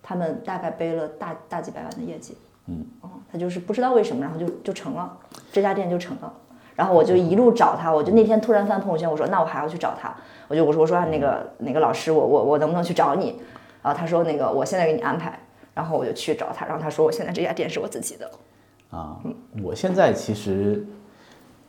[0.02, 2.36] 他们大概背了大大几百万的业绩。
[2.66, 2.84] 嗯，
[3.32, 5.16] 他就是不知道为什么，然后就就成了，
[5.52, 6.34] 这家店就成了。
[6.76, 10.16] 然后我就一路找他，我就那天突然翻朋友圈，我说那我还要去找他，
[10.48, 13.40] 我就我说我说那个哪个老师，我我我能不能去找你？
[13.82, 15.38] 然后他说那个我现在给你安排，
[15.74, 18.30] 然后我就去找他，然后他说我现在这家店是我自己的。
[18.90, 19.18] 啊，
[19.64, 20.86] 我现在其实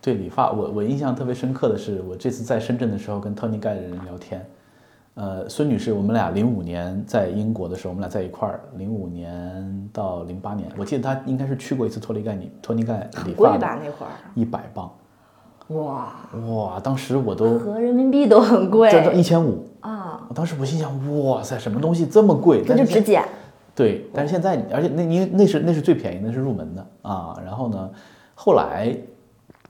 [0.00, 4.46] 对理发，我我印象特别深刻的是，我这次在深圳的时候跟 Tony 盖的人聊天，
[5.14, 14.10] 呃，孙女士，我们俩零五年在英国的时候，我们俩在一块儿，零五年到零八年，我记得她应该是去过一次托尼盖尼托尼盖理贵吧那会儿？
[14.34, 14.90] 一百磅，
[15.68, 16.12] 哇，
[16.48, 16.80] 哇！
[16.80, 22.64] 当时我都合人民币都很贵这一千五，啊，我当时我心想，哇塞，什么东西这么贵？
[22.66, 23.22] 那就但是现只剪。
[23.72, 27.36] 对，但是现在，而且那因为那是那是最便宜，那是入门的啊。
[27.44, 27.90] 然后呢，
[28.34, 28.96] 后来，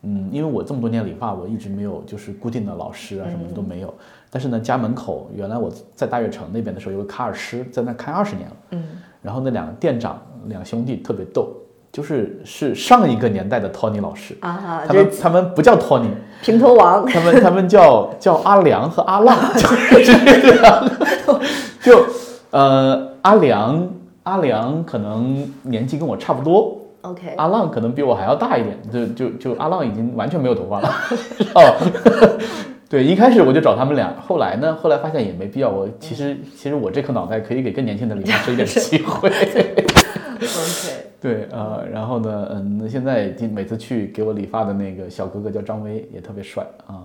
[0.04, 3.92] 嗯，因为我这么多年理发，我一直没有就是固定的老师啊，什么的都没有。
[4.30, 8.56] 但是呢，家门口原来我在大悦城那边的时候，有个卡尔师在那开二十年了。
[8.70, 8.84] 嗯，
[9.22, 11.48] 然后那两个店长两兄弟特别逗，
[11.92, 16.08] 就是是上一个年代的 Tony 老师，啊，他们他们不叫 Tony，
[16.42, 20.90] 平头王，他们他们叫叫阿良和阿浪， 就是这样，
[21.80, 22.04] 就
[22.50, 23.88] 呃阿良
[24.24, 30.88] 阿良可能年纪跟我差不多，OK，阿浪可能比我还要大一点，就就就阿浪已经完全没有头发了，
[31.54, 32.38] 哦，
[32.88, 39.28] 对，一开始我就找他们俩，后来呢，后来发现也没必要，我其实其实我这颗脑袋可以给更年轻的理发师一点 机会。
[39.28, 47.04] OK，对，呃，然后呢，嗯，那现在今每次去给我理发的那个小哥哥叫张威，也特别帅啊。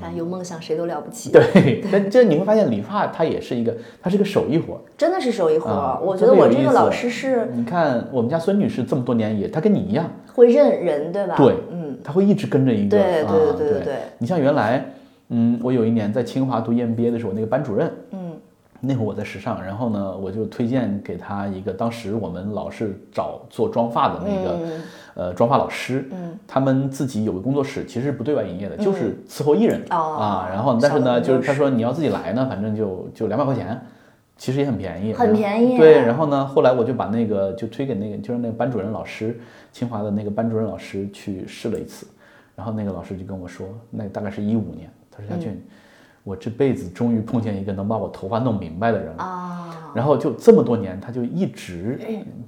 [0.00, 4.80] 但有梦想谁都了不起，对，但这你会发现理发它也是一个，它是个手艺活。
[4.96, 5.98] 真的是手艺活。
[6.02, 11.34] 我觉得我这个老师是你看我们家孙女士这么多年也，她跟你一样，会认人，对吧？
[11.36, 12.96] 对，嗯，她会一直跟着一个。
[12.96, 14.84] 对对对对对你像原来，
[15.30, 18.27] 嗯，我有一年在清华读 EMBA 的时候，那个班主任，嗯，
[18.80, 24.82] 那会儿我在时尚，然后呢，我就推荐给他一个，当时我们老是找做妆发的那个，嗯。
[25.14, 30.48] 呃，妆发老师，嗯，他们自己有个工作室，其实不对外营业的，就是伺候艺人、哦啊。
[30.48, 33.84] 然后，但是呢，就是他说你要自己来呢，反正就就两百块钱，
[34.36, 39.40] 其实也很便宜，很便宜对，然后呢，后来我就把那个就推给那个就是那个班主任老师，
[39.72, 42.06] 清华的那个班主任老师去试了一次，
[42.54, 45.60] 然后那个老师就跟我说，那大概是一五年，他说夏俊，
[46.28, 49.22] 我这辈子终于碰见一个能把我头发弄明白的人了。
[49.22, 51.98] 啊，然后就这么多年，他就一直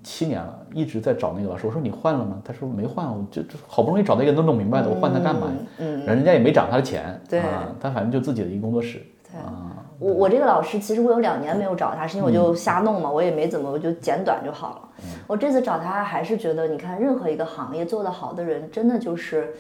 [0.03, 1.67] 七年了，一直在找那个老师。
[1.67, 2.39] 我说你换了吗？
[2.45, 5.53] 他说没换，我就就好不容易找到一个能弄明白的，我换他干嘛呀？
[5.79, 9.03] 嗯，人家也没涨他的钱，对啊，他反正就自己的一个工作室
[9.33, 9.73] 对啊。
[9.99, 14.89] 我我这个老师其实我有两年没有找他，是因为我嗯就瞎弄嘛，我也没怎么，我就剪短就好了。
[15.27, 19.55] 我这次找他还是觉得，你看任何一个行业做得好的人，真的就是，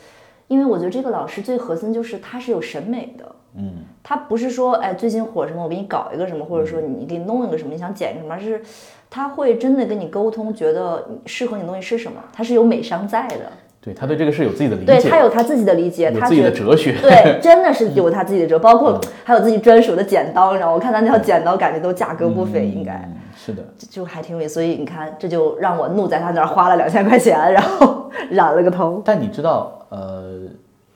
[0.48, 3.24] 因为我觉得这个老师最核心就是他是有审美的。
[3.56, 8.60] 嗯，他不是说，哎，最近火什么，我给你搞一个什么，或者说你给你弄一个什么，你想剪什么，而是
[9.08, 13.36] 他会真的跟你沟通，觉得适合你的东西是什么，他是有美商在的，
[13.80, 16.96] 对他对这个是有自己的理解对解，他有他自己的理解，他 自己的哲学。
[17.00, 20.72] 对，真的是有他自己的哲，包括还有自己专属的剪刀，你知道？
[20.72, 24.54] 我看他那条剪刀，感觉都价格不菲，应该嗯是的，就还挺有意思。
[24.54, 29.00] 所以你看，这就让我怒在他那儿花了两千块钱，然后 染了个头。
[29.04, 30.40] 但你知道，呃，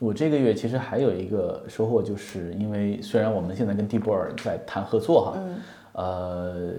[0.04, 5.56] 我这个月其实还有一个收获，就是因为虽然我们现在跟蒂博尔在谈合作哈，嗯
[5.92, 6.72] 呃，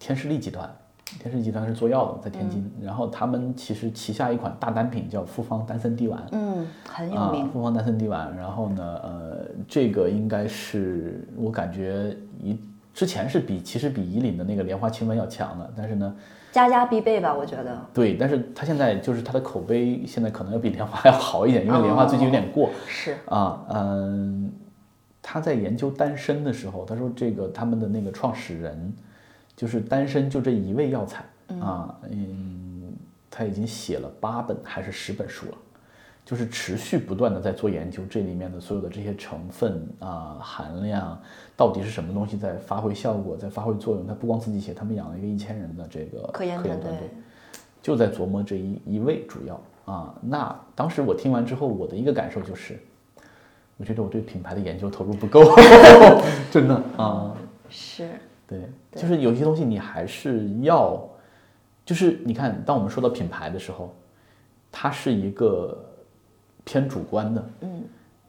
[0.00, 0.68] 天士力集团，
[1.20, 7.48] 天士力集团是做药的，在天津，嗯然后他们其实旗下一款大单品叫复方丹参滴丸，嗯，很有啊名，。
[7.50, 12.58] 复方丹参滴丸，然后呢，呃，这个应该是我感觉一
[12.92, 16.16] 之前是比其实比以岭的那个莲花清瘟要强的，但是呢，
[16.52, 17.84] 家家必备吧，我觉得。
[17.92, 22.70] 对，但是它现在就是它的口碑现在可能要比莲花要好一点，因为莲花最近有点过。
[22.86, 24.52] 是，啊，嗯，
[25.22, 28.92] 他在研究丹参的时候，他说这个他们的那个创始人，
[29.56, 31.24] 就是丹参就这一味药材
[31.58, 32.92] 啊，嗯，
[33.30, 35.56] 他已经写了八本还是十本书了，
[36.24, 41.20] 就是持续不断的在做研究，这里面的所有的这些成分啊、含量
[41.56, 44.06] 到底是什么东西在发挥效果，在发挥作用。
[44.06, 47.10] 他不光自己写，他们养了一个一千人的这个科研团队队。
[47.82, 50.14] 就在琢磨这一一味主要啊。
[50.22, 52.78] 那当时我听完之后，我的一个感受就是，
[53.76, 55.42] 我觉得我对品牌的研究投入不够，
[56.48, 57.34] 真的啊。
[57.68, 58.08] 是，
[58.46, 58.60] 对，
[58.94, 61.02] 就是有些东西你还是要，
[61.84, 63.92] 就是你看，当我们说到品牌的时候，
[64.70, 65.84] 它是一个
[66.64, 67.82] 偏主观的，嗯，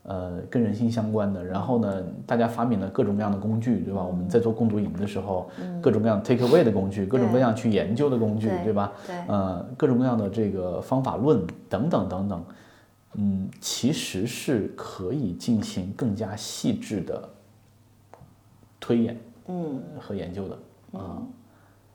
[0.04, 1.44] 呃，跟人性相关的。
[1.44, 4.04] 然后呢，大家发明了各种各样的工具，对吧？
[4.04, 5.50] 我们在做共读营的时候，
[5.82, 8.64] 各种各样 take away 的工具，各种各样去研究的工具，对。
[8.66, 8.92] 对吧？
[9.06, 9.16] 对。
[9.28, 12.44] 呃，各种各样的这个方法论等等等等，
[13.16, 17.30] 嗯，其实是可以进行更加细致的
[18.80, 19.18] 推演，
[19.48, 21.22] 嗯，和研究的啊。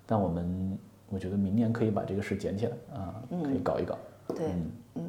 [0.06, 0.78] 但我们
[1.10, 3.98] 我觉得明年可以把这个事捡起来啊，可以搞一搞。
[4.28, 4.46] 对，
[4.94, 5.02] 嗯，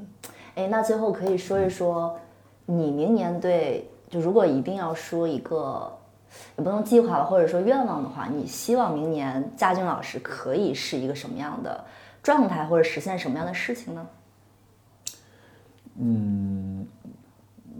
[0.59, 2.19] 哎，那最后可以说一说，
[2.65, 5.89] 你明年对，就如果一定要说一个，
[6.57, 11.81] 也不能计划了，或者说愿望的话，你希望明年佳俊老师可以是一个什么样的
[12.21, 14.07] 状态，或者实现什么样的事情呢？
[16.01, 16.85] 嗯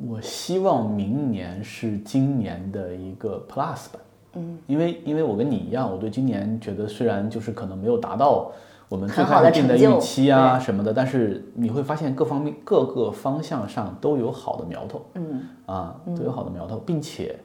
[0.08, 4.02] 我希望明年是今年的一个 Plus 版。
[4.36, 8.54] 嗯，因为因为我跟你一样，我对今年觉得虽然就是可能没有达到
[8.90, 15.06] 我们最开始定的预期啊什么的，但是你会发现各方面各个方向上都有好的苗头。
[15.14, 17.40] 嗯，啊，都有好的苗头，并且。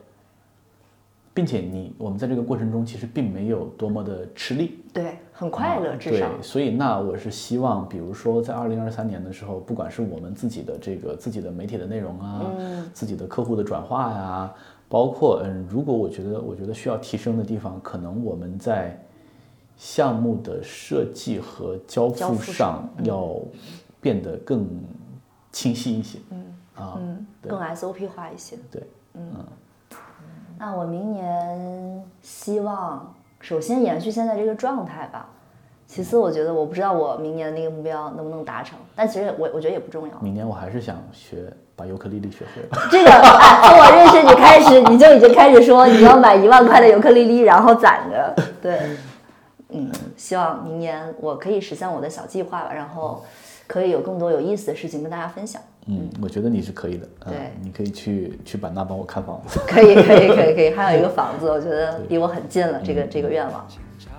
[1.35, 6.29] 并且你我们在这个过程中其实并没有多么的吃力，对，很快乐，至少。
[6.29, 12.41] 对，所以那我是希望，比如说在二零二三年的时候，不管是我们自己的这个自己的媒体的内容啊，
[12.93, 14.53] 自己的客户的转化呀，
[14.87, 18.97] 包括嗯，如果我觉得我觉得需要提升的地方，可能我们在
[19.77, 23.35] 项目的设计和交付上要
[23.99, 24.67] 变得更
[25.51, 26.97] 清晰一些，嗯啊，
[27.41, 29.31] 更 SOP 化一些，对，嗯。
[30.57, 35.27] 那我明年希望首先延续现在这个状态吧，
[35.85, 40.19] 其次我觉得我不知道我明年的那个目标能不能达成，但其实我我觉得也不重要。
[40.21, 42.69] 明年我还是想学把尤克里里学会了。
[42.89, 48.33] 这个从我认识你开始，你就已经开始说你要买一万块的尤克里里，然后攒着。
[48.61, 48.79] 对，
[49.69, 53.23] 嗯，希望明年我可以实现我的小计划吧，然后
[53.67, 55.61] 可以有更多有意思的事情跟大家分享。
[55.87, 57.07] 嗯，我觉得你是可以的。
[57.25, 59.59] 对，你可以去去版纳帮我看房子。
[59.67, 60.69] 可以，可以，可以，可以。
[60.71, 62.81] 还有一个房子，我觉得 离我很近了。
[62.83, 63.67] 这个这个愿望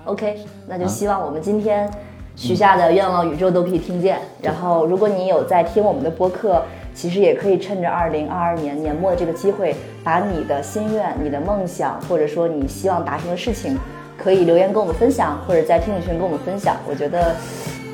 [0.05, 1.89] ，OK，那就希望我们今天
[2.35, 4.19] 许下的愿望，宇宙都可以听见。
[4.41, 6.61] 然后，如果你有在听我们的播客，
[6.93, 13.77] 其实也可以趁着二零二二年年末的这个机会，把你的心愿、你的梦想，或者说你希望达成的事情，
[14.17, 16.75] 可以留言跟我们分享，或者在听友群跟我们分享。
[16.89, 17.35] 我觉得，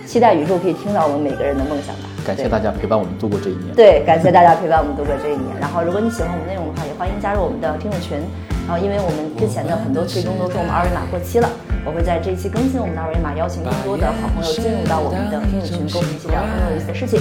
[0.07, 2.09] 期待宇宙可以听到我们每个人的梦想吧。
[2.25, 3.75] 感谢大家陪伴我们度过这一年。
[3.75, 5.51] 对，感谢大家陪伴我们度过这一年。
[5.59, 8.17] 然后，如果你喜欢我们内容的话，也欢迎加入我们的听友群。
[8.65, 11.49] 然后，因为我们之前的很多最终都是我们二维码过期了，
[11.83, 17.19] 我会在这一期更新我们的二维码，邀请更多的好朋友进入到我们的听友群，跟我们一起聊更有意思的事情。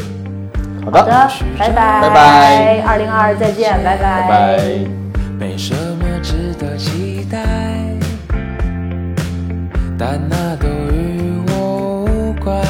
[0.86, 1.02] 好的，
[1.58, 4.62] 拜拜，拜拜，二零二二再见，拜拜，拜拜。
[5.34, 7.42] 没什么值得期待，
[10.04, 12.60] 但那都与我无关。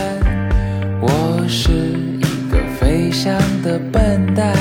[1.00, 1.72] 我是。
[1.72, 4.54] 一个飞翔的笨蛋，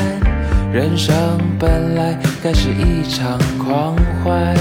[0.72, 1.14] 人生
[1.60, 3.94] 本来该是一场狂
[4.24, 4.56] 欢。